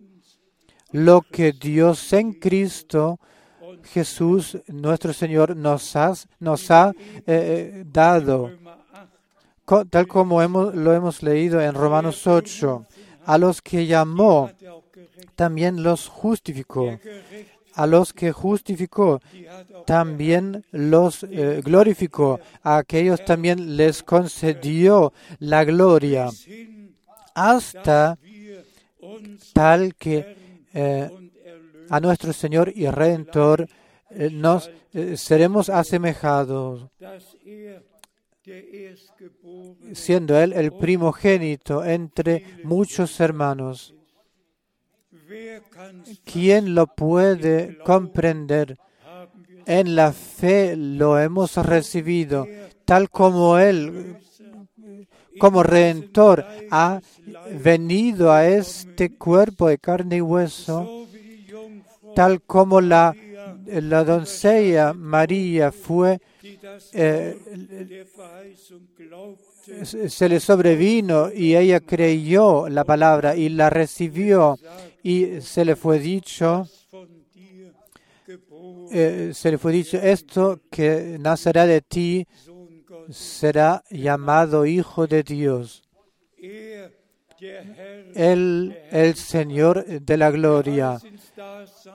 [0.91, 3.19] lo que Dios en Cristo
[3.85, 5.93] Jesús, nuestro Señor, nos,
[6.39, 8.51] nos ha eh, eh, dado,
[9.89, 12.85] tal como hemos, lo hemos leído en Romanos 8.
[13.25, 14.51] A los que llamó,
[15.35, 16.99] también los justificó.
[17.73, 19.21] A los que justificó,
[19.85, 22.39] también los eh, glorificó.
[22.63, 26.29] A aquellos también les concedió la gloria.
[27.33, 28.17] Hasta
[29.53, 30.37] tal que
[31.89, 33.67] a nuestro Señor y Redentor
[34.09, 36.87] eh, nos eh, seremos asemejados,
[39.93, 43.93] siendo Él el primogénito entre muchos hermanos.
[46.23, 48.77] ¿Quién lo puede comprender?
[49.65, 52.47] En la fe lo hemos recibido,
[52.85, 54.17] tal como Él
[55.39, 57.01] como redentor ha
[57.61, 61.04] venido a este cuerpo de carne y hueso,
[62.15, 63.15] tal como la,
[63.65, 66.19] la doncella María fue,
[66.93, 67.37] eh,
[70.07, 74.57] se le sobrevino y ella creyó la palabra y la recibió
[75.03, 76.67] y se le fue dicho,
[78.91, 82.25] eh, se le fue dicho esto que nacerá de ti
[83.09, 85.83] será llamado Hijo de Dios.
[88.15, 90.99] Él, el Señor de la Gloria,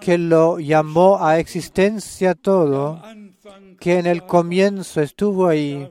[0.01, 3.03] que lo llamó a existencia todo,
[3.79, 5.91] que en el comienzo estuvo ahí.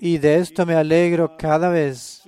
[0.00, 2.22] Y de esto me alegro cada vez.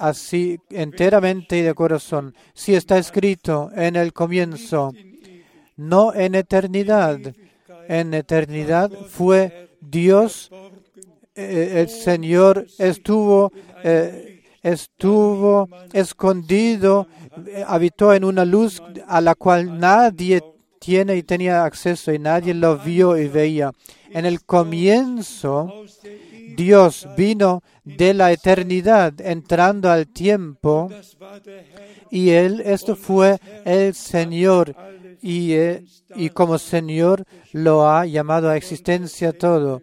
[0.00, 2.34] así enteramente y de corazón.
[2.54, 4.92] Si está escrito en el comienzo,
[5.76, 7.18] no en eternidad.
[7.86, 10.50] En eternidad fue Dios,
[11.34, 13.52] eh, el Señor estuvo,
[13.84, 17.06] eh, estuvo escondido,
[17.66, 20.42] habitó en una luz a la cual nadie
[20.78, 23.70] tiene y tenía acceso y nadie lo vio y veía.
[24.10, 25.84] En el comienzo,
[26.56, 30.90] Dios vino de la eternidad entrando al tiempo
[32.10, 34.74] y Él, esto fue el Señor
[35.22, 35.84] y, eh,
[36.16, 39.82] y como Señor lo ha llamado a existencia todo.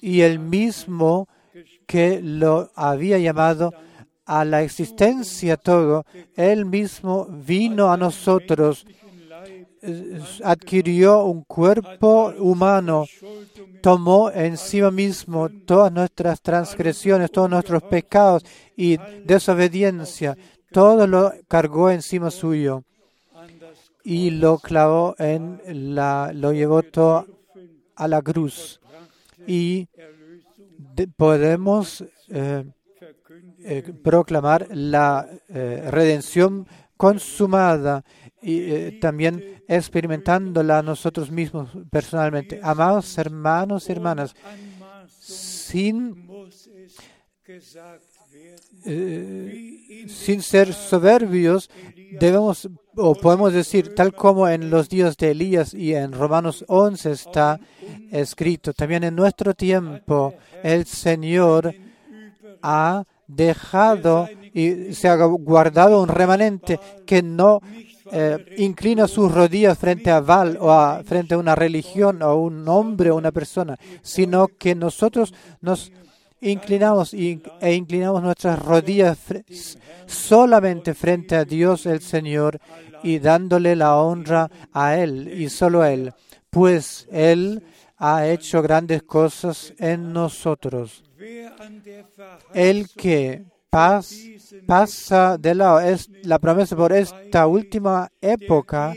[0.00, 1.28] Y el mismo
[1.88, 3.72] que lo había llamado
[4.26, 6.04] a la existencia todo,
[6.36, 8.84] Él mismo vino a nosotros
[10.44, 13.06] adquirió un cuerpo humano,
[13.80, 18.44] tomó encima mismo todas nuestras transgresiones, todos nuestros pecados
[18.76, 20.36] y desobediencia,
[20.70, 22.82] todo lo cargó encima suyo
[24.04, 27.26] y lo clavó en la, lo llevó todo
[27.96, 28.80] a la cruz.
[29.46, 29.88] Y
[31.06, 32.64] podemos eh,
[33.60, 38.04] eh, proclamar la eh, redención consumada
[38.42, 42.58] y también experimentándola nosotros mismos personalmente.
[42.62, 44.34] Amados hermanos y hermanas,
[45.20, 46.26] sin,
[48.84, 51.70] eh, sin ser soberbios,
[52.20, 52.68] debemos
[53.00, 57.60] o podemos decir, tal como en los días de Elías y en Romanos 11 está
[58.10, 61.74] escrito, también en nuestro tiempo el Señor
[62.60, 67.60] ha dejado y se ha guardado un remanente que no
[68.10, 72.66] eh, inclina sus rodillas frente a Val o a, frente a una religión o un
[72.68, 75.92] hombre o una persona, sino que nosotros nos
[76.40, 79.18] inclinamos e inclinamos nuestras rodillas
[80.06, 82.60] solamente frente a Dios el Señor
[83.02, 86.12] y dándole la honra a Él y solo a Él,
[86.50, 87.62] pues Él
[87.96, 91.04] ha hecho grandes cosas en nosotros.
[92.54, 93.44] El que
[94.66, 98.94] pasa de lado es la promesa por esta última época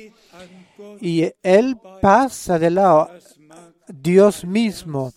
[0.99, 3.09] y Él pasa de lado
[3.87, 5.11] Dios mismo.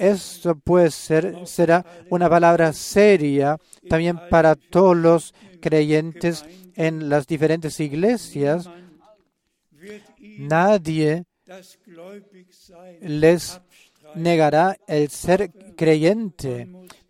[0.00, 6.42] Esto puede ser, será una palabra seria también para todos los creyentes
[6.74, 8.66] en las diferentes iglesias.
[10.38, 11.24] Nadie
[13.02, 13.60] les
[14.14, 16.66] negará el ser creyente,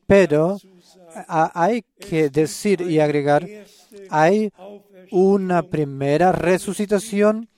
[0.08, 0.58] pero
[1.28, 3.46] hay que decir y agregar,
[4.08, 4.50] hay
[5.12, 7.48] una primera resucitación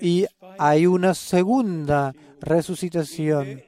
[0.00, 0.26] y
[0.58, 2.12] hay una segunda
[2.42, 3.62] resucitación.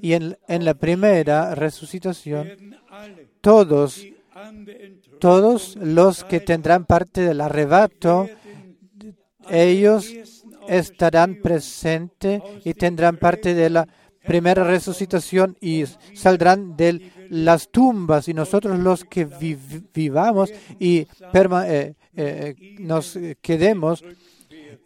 [0.00, 2.76] Y en, en la primera resucitación,
[3.40, 4.06] todos,
[5.18, 8.28] todos los que tendrán parte del arrebato,
[9.50, 10.12] ellos
[10.68, 13.88] estarán presentes y tendrán parte de la
[14.26, 15.84] primera resucitación y
[16.14, 19.28] saldrán de las tumbas y nosotros los que
[19.92, 24.04] vivamos y eh, eh, nos quedemos,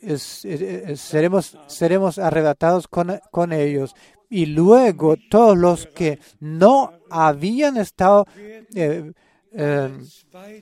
[0.02, 3.94] eh, seremos, seremos arrebatados con, con ellos.
[4.30, 8.26] Y luego todos los que no habían estado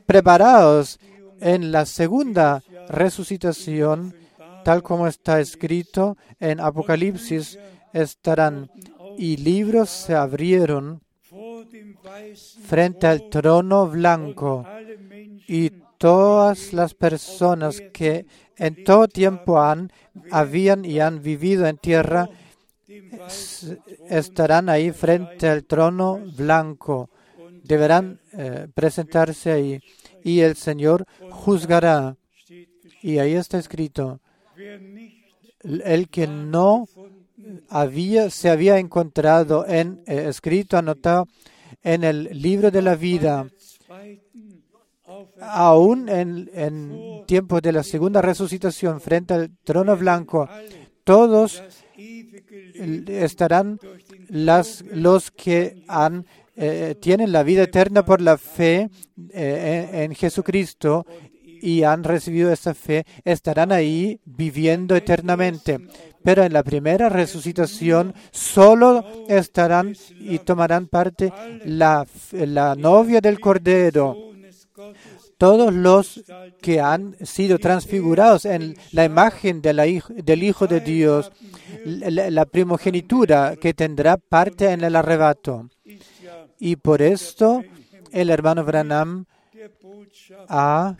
[0.06, 1.00] preparados
[1.40, 4.14] en la segunda resucitación,
[4.64, 7.58] tal como está escrito en Apocalipsis,
[7.92, 8.70] estarán
[9.18, 11.02] y libros se abrieron
[12.66, 14.66] frente al trono blanco
[15.48, 18.26] y todas las personas que
[18.56, 19.92] en todo tiempo han,
[20.30, 22.28] habían y han vivido en tierra
[24.08, 27.10] estarán ahí frente al trono blanco.
[27.64, 29.80] Deberán eh, presentarse ahí
[30.22, 32.16] y el Señor juzgará.
[33.02, 34.20] Y ahí está escrito,
[35.62, 36.88] el que no
[37.68, 41.28] había, se había encontrado en, eh, escrito, anotado
[41.82, 43.48] en el libro de la vida.
[45.40, 50.48] Aún en, tiempos de la segunda resucitación frente al trono blanco,
[51.04, 51.62] todos
[53.08, 53.78] estarán
[54.28, 55.84] los que
[56.56, 58.90] eh, tienen la vida eterna por la fe
[59.32, 61.06] eh, en, en Jesucristo
[61.60, 65.80] y han recibido esa fe, estarán ahí viviendo eternamente
[66.26, 71.32] pero en la primera resucitación solo estarán y tomarán parte
[71.64, 74.16] la, la novia del Cordero.
[75.38, 76.22] Todos los
[76.60, 81.32] que han sido transfigurados en la imagen del Hijo de Dios,
[81.84, 85.68] la, primogenitura que tendrá parte en el arrebato.
[86.58, 87.62] Y por esto
[88.12, 89.26] el hermano Branham
[90.48, 90.96] ha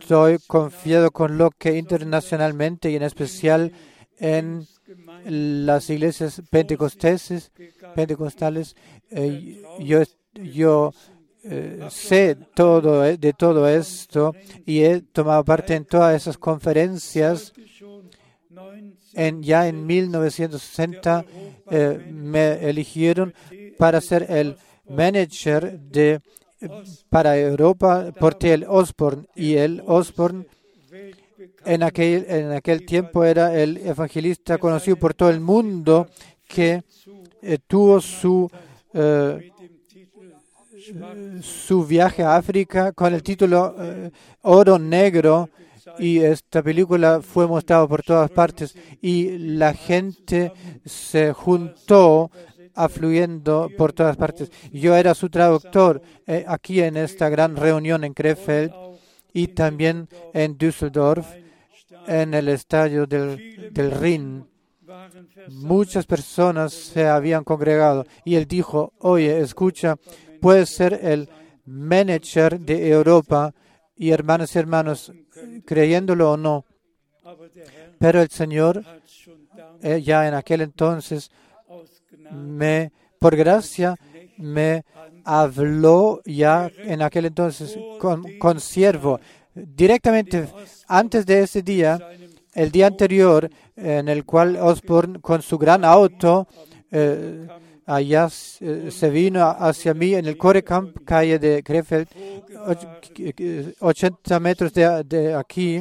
[0.00, 3.72] estoy confiado con lo que internacionalmente y en especial
[4.18, 4.66] en
[5.24, 7.52] las iglesias pentecostales,
[7.94, 8.74] pentecostales
[9.10, 10.02] eh, yo,
[10.34, 10.92] yo
[11.44, 14.34] eh, sé todo eh, de todo esto
[14.66, 17.52] y he tomado parte en todas esas conferencias.
[19.14, 21.24] En, ya en 1960
[21.70, 23.34] eh, me eligieron
[23.78, 24.56] para ser el
[24.88, 26.20] manager de
[27.08, 30.46] para Europa por el Osborne y el Osborne
[31.64, 36.08] en aquel, en aquel tiempo era el evangelista conocido por todo el mundo
[36.46, 36.82] que
[37.42, 38.50] eh, tuvo su,
[38.94, 39.52] eh,
[41.42, 44.10] su viaje a África con el título eh,
[44.42, 45.50] Oro Negro
[45.98, 50.52] y esta película fue mostrada por todas partes y la gente
[50.84, 52.30] se juntó
[52.78, 54.50] afluyendo por todas partes.
[54.72, 58.72] Yo era su traductor eh, aquí en esta gran reunión en Krefeld
[59.32, 61.26] y también en Düsseldorf,
[62.06, 64.46] en el estadio del, del Rin.
[65.50, 69.96] Muchas personas se habían congregado y él dijo, oye, escucha,
[70.40, 71.28] puedes ser el
[71.66, 73.54] manager de Europa
[73.96, 75.12] y hermanos y hermanos,
[75.64, 76.64] creyéndolo o no,
[77.98, 78.84] pero el Señor
[79.82, 81.30] eh, ya en aquel entonces
[82.32, 83.96] me, por gracia,
[84.38, 84.84] me
[85.24, 89.20] habló ya en aquel entonces con, con siervo.
[89.54, 90.46] Directamente
[90.86, 91.98] antes de ese día,
[92.54, 96.46] el día anterior, en el cual Osborne con su gran auto
[96.90, 97.46] eh,
[97.86, 98.28] allá
[98.60, 102.08] eh, se vino hacia mí en el Corecamp, calle de Krefeld,
[102.66, 105.80] och- 80 metros de, de aquí.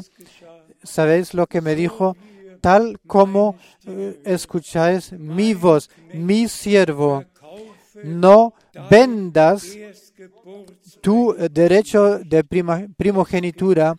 [0.84, 2.16] ¿Sabéis lo que me dijo?
[2.62, 3.56] Tal como
[3.86, 7.24] eh, escucháis mi voz, mi siervo,
[8.04, 8.54] no
[8.90, 9.76] vendas
[11.02, 13.96] tu derecho de primogenitura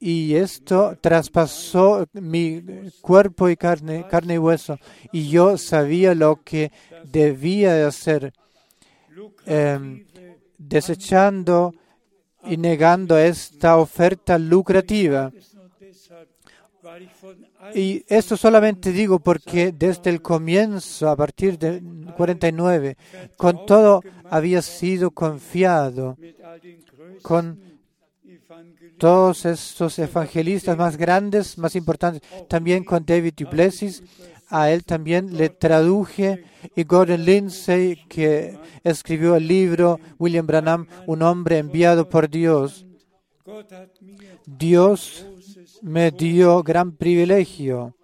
[0.00, 2.62] y esto traspasó mi
[3.00, 4.78] cuerpo y carne, carne y hueso.
[5.12, 6.70] Y yo sabía lo que
[7.04, 8.32] debía de hacer,
[9.44, 10.06] em,
[10.56, 11.74] desechando
[12.44, 15.32] y negando esta oferta lucrativa.
[17.74, 21.82] Y esto solamente digo porque desde el comienzo, a partir de
[22.16, 22.96] 49,
[23.36, 26.16] con todo había sido confiado
[27.22, 27.60] con
[28.98, 34.02] todos estos evangelistas más grandes, más importantes, también con David Duplessis.
[34.50, 36.44] A él también le traduje
[36.74, 42.86] y Gordon Lindsay, que escribió el libro William Branham, un hombre enviado por Dios.
[44.46, 45.26] Dios
[45.82, 47.94] me dio gran privilegio,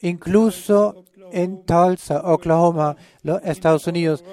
[0.00, 4.24] incluso en Tulsa, Oklahoma, los Estados Unidos,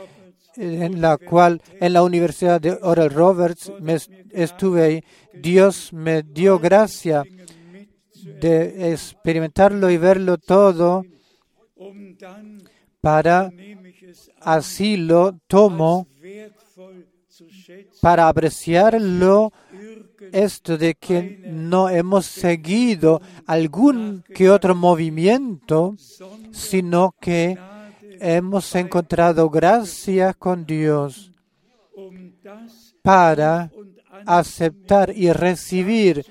[0.56, 5.04] en la cual en la Universidad de Oral Roberts me est- estuve ahí.
[5.34, 7.24] Dios me dio gracia
[8.40, 11.04] de experimentarlo y verlo todo
[13.02, 13.52] para
[14.42, 16.08] así lo tomo
[18.02, 19.52] para apreciarlo
[20.32, 25.96] esto de que no hemos seguido algún que otro movimiento,
[26.52, 27.58] sino que
[28.20, 31.32] hemos encontrado gracia con Dios
[33.02, 33.72] para
[34.26, 36.26] aceptar y recibir,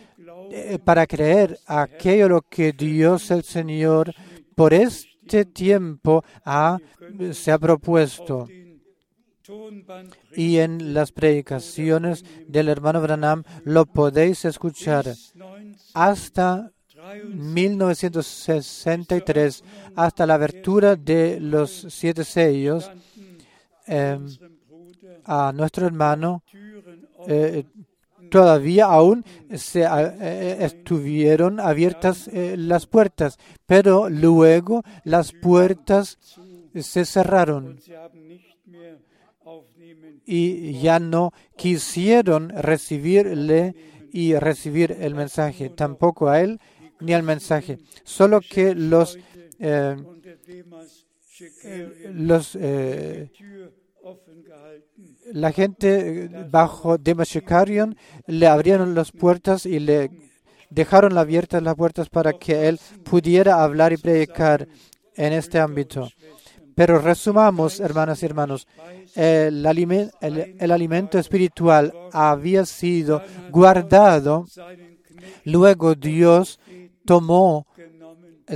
[0.50, 4.14] eh, para creer aquello lo que Dios el Señor
[4.54, 6.78] por este tiempo ha,
[7.32, 8.48] se ha propuesto.
[10.36, 15.06] Y en las predicaciones del hermano Branham lo podéis escuchar.
[15.94, 16.70] Hasta
[17.26, 19.64] 1963
[19.96, 22.90] hasta la abertura de los siete sellos,
[23.86, 24.18] eh,
[25.24, 26.42] a nuestro hermano
[27.26, 27.64] eh,
[28.30, 29.24] todavía aún
[29.54, 36.18] se, eh, estuvieron abiertas eh, las puertas, pero luego las puertas
[36.74, 37.78] se cerraron
[40.24, 43.74] y ya no quisieron recibirle
[44.12, 46.60] y recibir el mensaje, tampoco a él
[47.00, 49.18] ni al mensaje, solo que los
[49.58, 49.96] eh,
[52.12, 53.30] los eh,
[55.32, 60.10] la gente bajo Demashikarion le abrieron las puertas y le
[60.70, 64.68] dejaron abiertas las puertas para que él pudiera hablar y predicar
[65.14, 66.08] en este ámbito.
[66.74, 68.66] Pero resumamos, hermanas y hermanos,
[69.14, 74.46] el, el, alimento espiritual había sido guardado,
[75.44, 76.58] luego Dios
[77.04, 77.66] tomó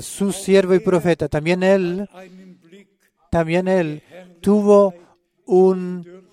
[0.00, 1.28] su siervo y profeta.
[1.28, 2.08] También él,
[3.30, 4.02] también él
[4.40, 4.94] tuvo
[5.46, 6.24] un,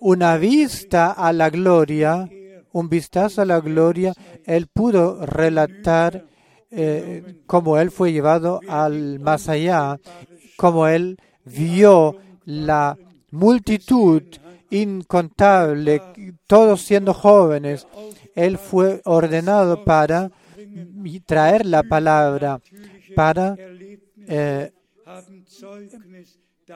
[0.00, 2.28] una vista a la gloria,
[2.72, 4.12] un vistazo a la gloria.
[4.44, 6.24] Él pudo relatar
[6.70, 9.98] eh, cómo él fue llevado al más allá,
[10.60, 12.94] cómo él vio la
[13.30, 14.22] multitud
[14.68, 16.02] incontable,
[16.46, 17.86] todos siendo jóvenes.
[18.34, 20.30] Él fue ordenado para
[21.24, 22.60] traer la palabra,
[23.16, 23.56] para,
[24.28, 24.70] eh,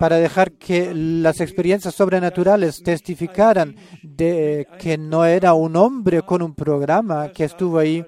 [0.01, 6.55] para dejar que las experiencias sobrenaturales testificaran de que no era un hombre con un
[6.55, 8.03] programa que estuvo ahí.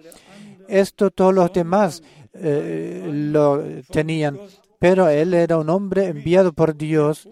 [0.69, 2.03] Esto todos los demás
[2.33, 3.63] eh, lo
[3.93, 4.39] tenían,
[4.79, 7.29] pero él era un hombre enviado por Dios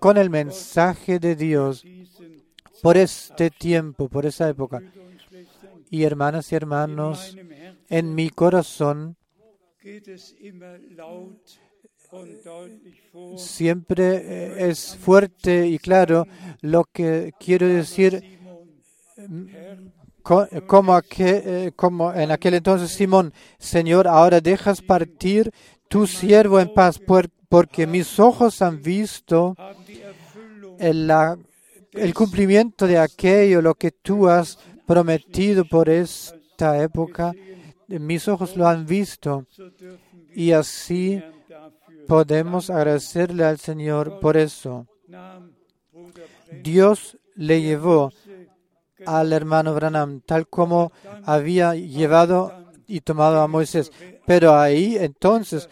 [0.00, 1.84] con el mensaje de Dios
[2.82, 4.82] por este tiempo, por esa época.
[5.90, 7.36] Y hermanas y hermanos,
[7.88, 9.16] en mi corazón
[13.36, 16.26] siempre eh, es fuerte y claro
[16.60, 18.38] lo que quiero decir
[20.22, 25.52] como, eh, como en aquel entonces Simón, Señor, ahora dejas partir
[25.88, 27.00] tu siervo en paz,
[27.48, 29.54] porque mis ojos han visto
[30.78, 31.10] el,
[31.92, 37.32] el cumplimiento de aquello, lo que tú has prometido por esta época,
[37.88, 39.46] mis ojos lo han visto
[40.34, 41.22] y así
[42.06, 44.86] podemos agradecerle al Señor por eso.
[46.62, 48.12] Dios le llevó
[49.04, 50.92] al hermano Branham tal como
[51.24, 52.52] había llevado
[52.86, 53.92] y tomado a Moisés.
[54.26, 55.68] Pero ahí entonces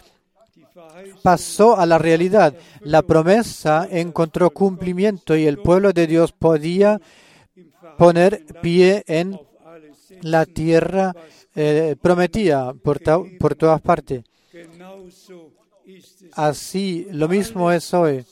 [1.23, 2.55] pasó a la realidad.
[2.81, 7.01] La promesa encontró cumplimiento y el pueblo de Dios podía
[7.99, 9.39] poner pie en
[10.23, 11.15] la tierra
[11.55, 13.01] eh, prometida por,
[13.39, 14.25] por todas partes.
[16.33, 18.25] Así, lo mismo es hoy.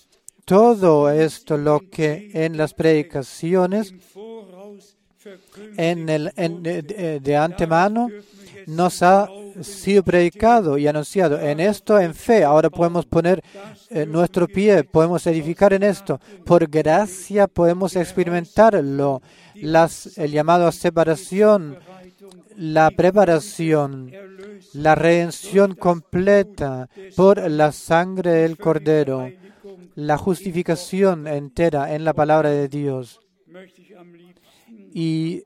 [0.44, 3.94] Todo esto lo que en las predicaciones
[5.76, 6.32] en el,
[7.22, 8.08] de, antemano
[8.66, 9.28] nos ha
[9.60, 11.38] sido predicado y anunciado.
[11.38, 13.42] En esto, en fe, ahora podemos poner
[13.90, 16.20] eh, nuestro pie, podemos edificar en esto.
[16.44, 19.22] Por gracia podemos experimentarlo.
[19.54, 21.78] Las, el llamado a separación,
[22.56, 24.12] la preparación,
[24.72, 29.30] la redención completa por la sangre del Cordero,
[29.94, 33.20] la justificación entera en la palabra de Dios.
[34.94, 35.44] Y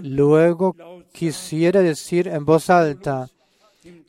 [0.00, 0.74] luego
[1.12, 3.28] quisiera decir en voz alta,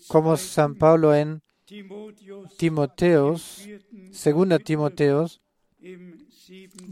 [0.08, 1.42] como San Pablo en
[2.58, 3.68] Timoteos,
[4.12, 5.42] segunda Timoteos,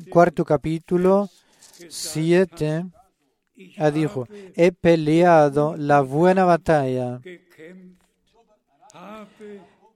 [0.09, 1.29] cuarto capítulo,
[1.89, 2.85] siete,
[3.77, 7.21] ha dicho, he peleado la buena batalla,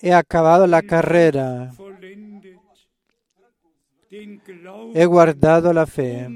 [0.02, 1.74] he acabado la carrera,
[4.94, 6.28] he guardado la fe.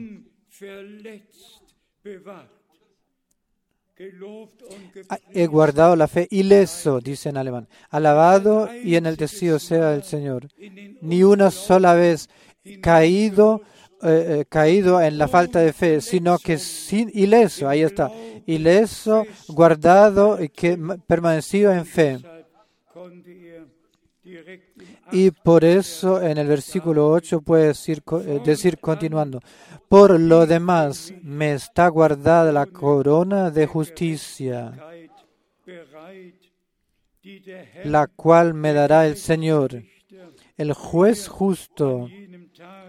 [5.10, 7.68] Ah, he guardado la fe ileso, dice en alemán.
[7.90, 10.48] Alabado y en el deseo sea el Señor.
[11.02, 12.30] Ni una sola vez
[12.82, 13.62] caído,
[14.02, 18.12] eh, eh, caído en la falta de fe, sino que sin ileso, ahí está,
[18.46, 20.78] ileso, guardado y que
[21.08, 22.20] permanecido en fe.
[25.12, 29.40] Y por eso en el versículo 8 puede decir, eh, decir continuando,
[29.90, 34.74] por lo demás me está guardada la corona de justicia,
[37.84, 39.84] la cual me dará el Señor,
[40.58, 42.10] el juez justo,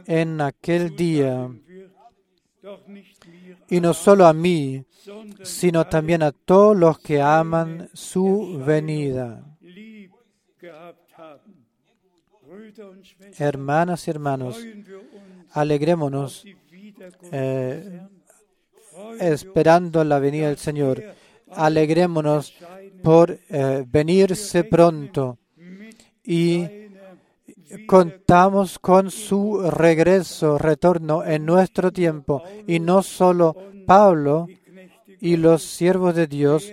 [0.06, 1.50] en aquel día,
[3.68, 4.84] y no solo a mí,
[5.42, 9.44] sino también a todos los que aman su venida.
[13.38, 14.64] Hermanas y hermanos,
[15.50, 16.44] alegrémonos
[17.32, 18.00] eh,
[19.20, 21.02] esperando la venida del Señor.
[21.50, 22.54] Alegrémonos
[23.02, 25.38] por eh, venirse pronto
[26.24, 26.66] y
[27.86, 32.42] contamos con su regreso, retorno en nuestro tiempo.
[32.66, 34.46] Y no solo Pablo
[35.20, 36.72] y los siervos de Dios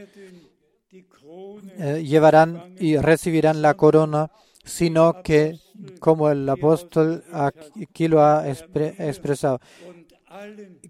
[1.78, 4.30] eh, llevarán y recibirán la corona,
[4.64, 5.58] sino que,
[6.00, 9.60] como el apóstol aquí lo ha expresado,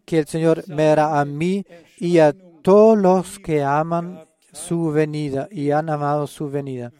[0.06, 1.66] que el Señor me hará a mí
[1.98, 6.92] y a todos los que aman su venida y han amado su venida.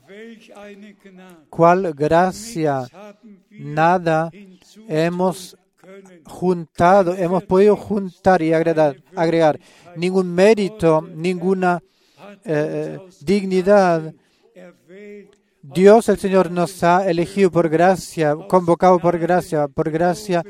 [1.50, 2.88] ¿Cuál gracia?
[3.50, 4.32] Nada
[4.88, 5.58] hemos
[6.26, 9.60] juntado, hemos podido juntar y agregar, agregar
[9.96, 11.82] ningún mérito, ninguna
[12.46, 14.14] eh, dignidad.
[15.62, 20.44] Dios el Señor nos ha elegido por gracia, convocado por gracia, por gracia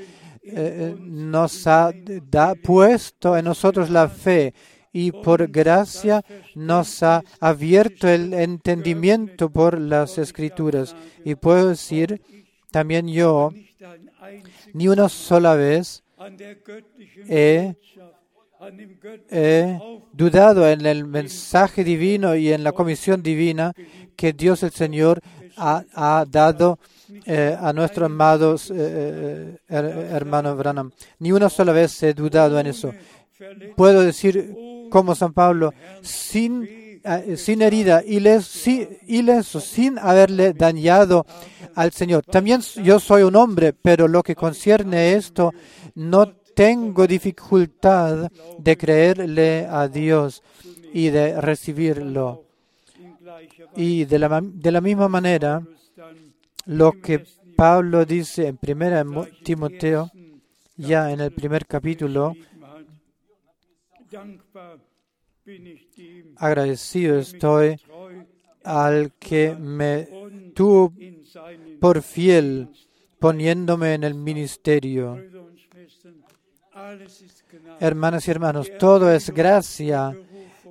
[0.44, 1.92] eh, nos ha
[2.30, 4.54] da, puesto en nosotros la fe
[4.94, 6.24] y por gracia
[6.56, 10.96] nos ha abierto el entendimiento por las escrituras.
[11.24, 12.22] Y puedo decir,
[12.72, 13.54] también yo,
[14.74, 16.04] ni una sola vez
[17.28, 17.76] he,
[20.14, 23.74] dudado en el mensaje divino y en la comisión divina
[24.16, 25.22] que Dios el Señor
[25.58, 26.80] ha, dado
[27.26, 30.92] eh, a nuestro amado eh, eh, hermano Branham.
[31.20, 32.94] Ni una sola vez he dudado en eso.
[33.76, 34.54] Puedo decir
[34.92, 36.68] como San Pablo, sin,
[37.04, 41.26] eh, sin herida, ileso, sin haberle dañado
[41.74, 42.24] al Señor.
[42.26, 45.54] También yo soy un hombre, pero lo que concierne esto,
[45.96, 50.44] no tengo dificultad de creerle a Dios
[50.94, 52.44] y de recibirlo.
[53.76, 55.64] Y de la, de la misma manera,
[56.66, 59.06] lo que Pablo dice en primera
[59.44, 60.10] Timoteo,
[60.78, 62.34] ya en el primer capítulo,
[66.38, 67.80] Agradecido estoy
[68.64, 70.08] al que me
[70.54, 70.94] tuvo
[71.80, 72.70] por fiel
[73.20, 75.18] poniéndome en el ministerio.
[77.80, 80.16] Hermanas y hermanos, todo es gracia,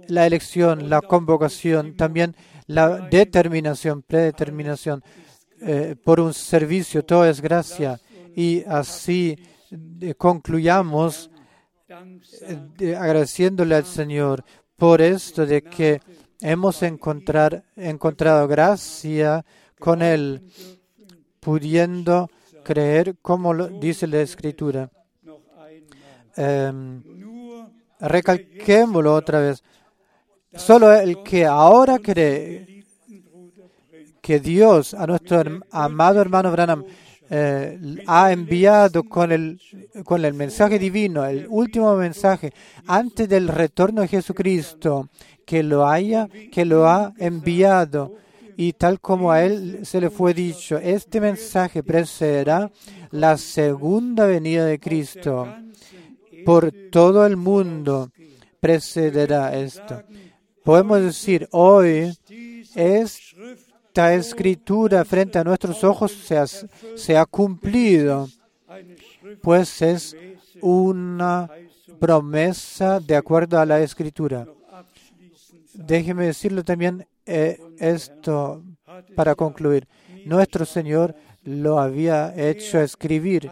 [0.08, 2.34] la elección, la convocación, también
[2.66, 5.02] la determinación, predeterminación
[5.60, 8.00] eh, por un servicio, todo es gracia.
[8.34, 9.38] Y así
[10.00, 11.30] eh, concluyamos
[12.78, 14.44] eh, agradeciéndole al Señor
[14.76, 16.00] por esto de que
[16.40, 19.44] hemos encontrar, encontrado gracia
[19.78, 20.50] con Él,
[21.40, 22.30] pudiendo
[22.64, 24.90] creer como lo dice la Escritura.
[26.36, 26.72] Eh,
[28.00, 29.62] recalquémoslo otra vez.
[30.54, 32.69] Solo el que ahora cree
[34.30, 36.84] que Dios, a nuestro amado hermano Branham,
[37.28, 37.76] eh,
[38.06, 39.60] ha enviado con el,
[40.04, 42.52] con el mensaje divino, el último mensaje,
[42.86, 45.08] antes del retorno de Jesucristo,
[45.44, 48.14] que lo haya, que lo ha enviado.
[48.56, 52.70] Y tal como a él se le fue dicho, este mensaje precederá
[53.10, 55.48] la segunda venida de Cristo.
[56.44, 58.12] Por todo el mundo
[58.60, 60.04] precederá esto.
[60.62, 62.12] Podemos decir, hoy
[62.76, 63.29] es
[63.90, 68.28] esta escritura frente a nuestros ojos se ha, cumplido,
[69.42, 70.16] pues es
[70.60, 71.50] una
[71.98, 74.46] promesa de acuerdo a la escritura.
[75.74, 78.62] Déjeme decirlo también eh, esto
[79.16, 79.88] para concluir.
[80.24, 83.50] Nuestro Señor lo había hecho escribir.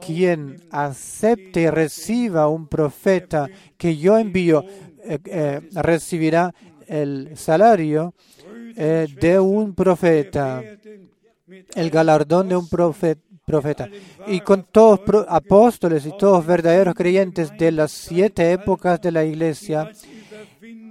[0.00, 4.64] Quien acepte y reciba un profeta que yo envío,
[5.04, 6.54] eh, eh, recibirá
[6.86, 8.14] el salario
[8.76, 10.62] eh, de un profeta,
[11.74, 13.88] el galardón de un profeta.
[14.26, 19.90] Y con todos apóstoles y todos verdaderos creyentes de las siete épocas de la iglesia,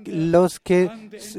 [0.05, 0.89] los que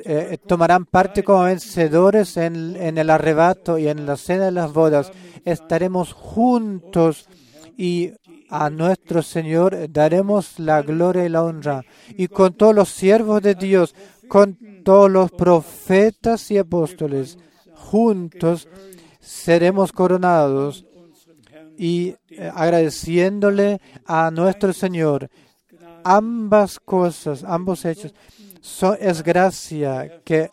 [0.04, 4.72] eh, tomarán parte como vencedores en, en, el arrebato y en la cena de las
[4.72, 5.12] bodas,
[5.44, 7.28] estaremos juntos
[7.76, 8.12] y
[8.52, 11.82] a nuestro Señor daremos la gloria y la honra.
[12.10, 13.94] Y con todos los siervos de Dios,
[14.28, 17.38] con todos los profetas y apóstoles
[17.74, 18.68] juntos
[19.20, 20.84] seremos coronados
[21.78, 25.30] y eh, agradeciéndole a nuestro Señor
[26.04, 28.14] ambas cosas, ambos hechos.
[29.00, 30.50] es gracia que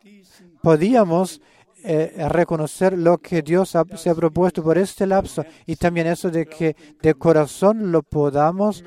[0.62, 1.42] podíamos
[1.84, 6.30] eh, reconocer lo que Dios ha- se ha propuesto por este lapso y también eso
[6.30, 8.84] de que de corazón lo podamos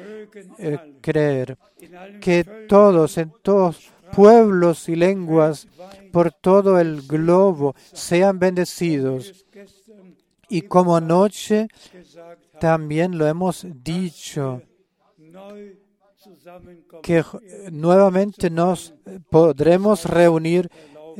[0.58, 1.56] eh, creer.
[2.20, 5.66] Que todos, en todos pueblos y lenguas
[6.12, 9.44] por todo el globo sean bendecidos.
[10.48, 11.68] Y como anoche
[12.60, 14.60] también lo hemos dicho,
[17.02, 17.24] que
[17.70, 20.70] nuevamente nos eh, podremos reunir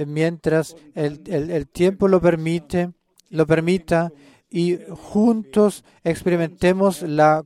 [0.06, 2.90] mientras el, el- tiempo lo permite,
[3.30, 4.12] lo permita
[4.50, 7.44] y juntos experimentemos la,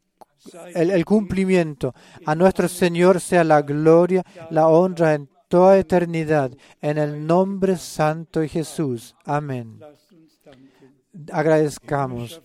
[0.75, 1.95] el, cumplimiento.
[2.25, 8.41] A nuestro Señor sea la gloria, la honra en toda eternidad, en el nombre santo
[8.41, 9.15] de Jesús.
[9.25, 9.79] Amén.
[11.33, 12.43] Agradezcamos,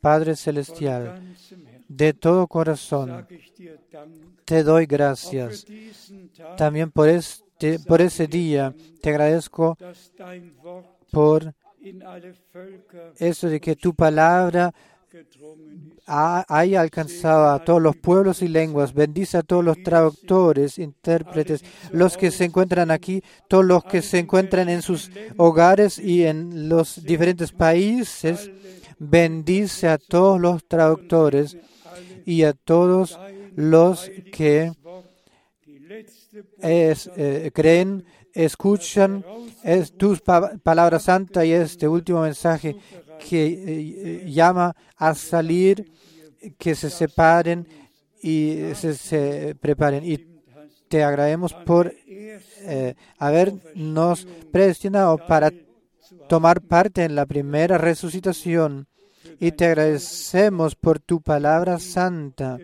[0.00, 1.22] Padre Celestial,
[1.88, 3.26] de todo corazón,
[4.44, 5.64] te doy gracias.
[6.56, 7.43] También por este,
[7.86, 9.76] por ese día te agradezco
[11.10, 11.54] por
[13.18, 14.72] eso de que tu palabra
[16.06, 18.92] haya alcanzado a todos los pueblos y lenguas.
[18.92, 24.18] Bendice a todos los traductores, intérpretes, los que se encuentran aquí, todos los que se
[24.18, 28.50] encuentran en sus hogares y en los diferentes países.
[28.98, 31.56] Bendice a todos los traductores
[32.26, 33.18] y a todos
[33.56, 34.72] los que
[36.60, 39.24] es- eh, creen, escuchan
[39.62, 41.08] es tus pa- palabras
[41.44, 42.76] y este último mensaje
[43.28, 43.54] que eh,
[44.24, 45.90] eh, llama a salir,
[46.58, 47.66] que se separen
[48.22, 50.04] y se, se preparen.
[50.04, 50.18] Y
[50.88, 51.94] te agradecemos por
[53.18, 55.50] habernos predestinado para
[56.28, 58.86] tomar parte en la primera resucitación.
[59.40, 62.58] Y te agradecemos por tu palabra santa,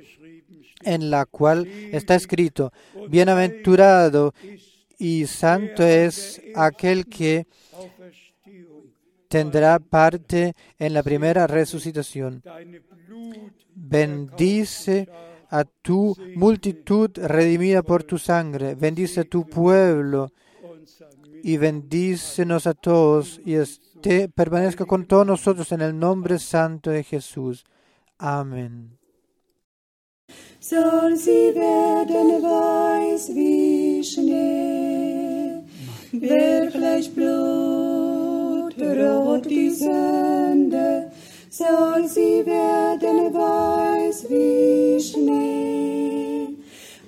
[0.82, 2.72] en la cual está escrito,
[3.08, 4.34] bienaventurado
[4.98, 7.46] y santo es aquel que
[9.28, 12.42] tendrá parte en la primera resucitación.
[13.74, 15.08] Bendice
[15.48, 18.74] a tu multitud redimida por tu sangre.
[18.74, 20.32] Bendice a tu pueblo
[21.42, 27.02] y bendícenos a todos y esté, permanezca con todos nosotros en el nombre santo de
[27.02, 27.64] Jesús.
[28.18, 28.99] Amén.
[30.60, 35.54] Soll sie werden weiß wie Schnee,
[36.12, 38.76] wirklich blutrot
[39.46, 41.10] die Sünde,
[41.48, 46.48] soll sie werden weiß wie Schnee,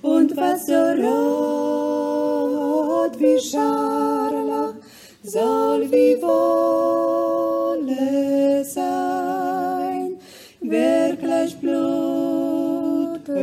[0.01, 0.73] und was so
[1.03, 1.99] rot
[3.19, 4.73] wie Scharlach
[5.21, 7.05] soll wie Wolle
[8.65, 10.17] sein,
[10.59, 11.55] wirklich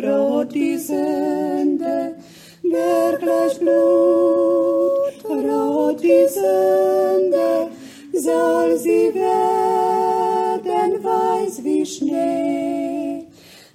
[0.01, 2.14] blutrot die Sünde,
[2.62, 5.22] wirklich blutrot
[6.03, 7.68] die Sünde,
[8.12, 13.26] soll sie werden weiß wie Schnee,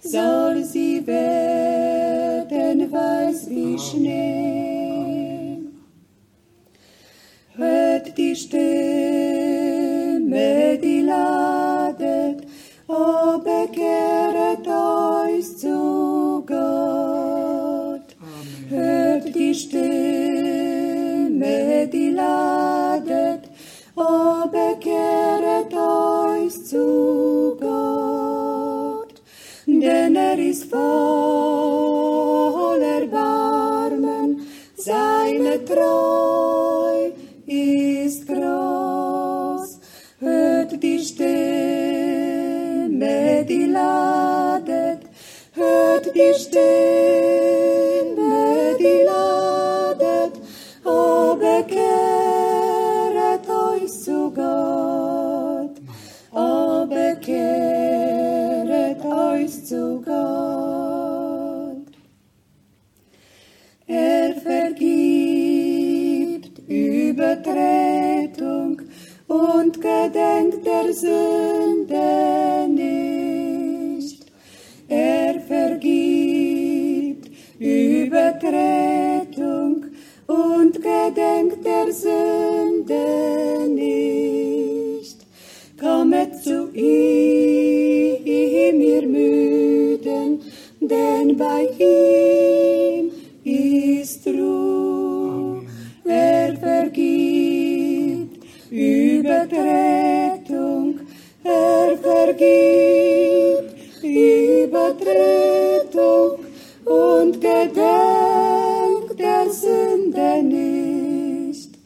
[0.01, 4.44] soll sie werden weiß wie Schnee.
[30.75, 37.11] Er ist voll Erbarmen, seine Treu
[37.45, 39.79] ist groß.
[40.19, 41.35] Hört die Stimme,
[43.47, 45.01] die ladet,
[45.53, 47.24] hört die Stimme,
[70.15, 74.25] gedenkt der Sünde nicht.
[74.87, 78.55] Er vergibt Übertretung
[80.27, 85.17] und gedenkt der Sünde nicht.
[85.77, 88.25] Kommet zu ihm,
[88.81, 90.39] ihr Müden,
[90.79, 92.84] denn bei ihm
[99.45, 100.99] Übertretung,
[101.43, 105.19] er vergibt Übertretung
[106.85, 111.77] und gedenkt der Sünde nicht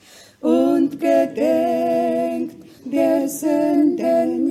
[0.42, 2.56] und gedenkt
[2.86, 4.49] der nicht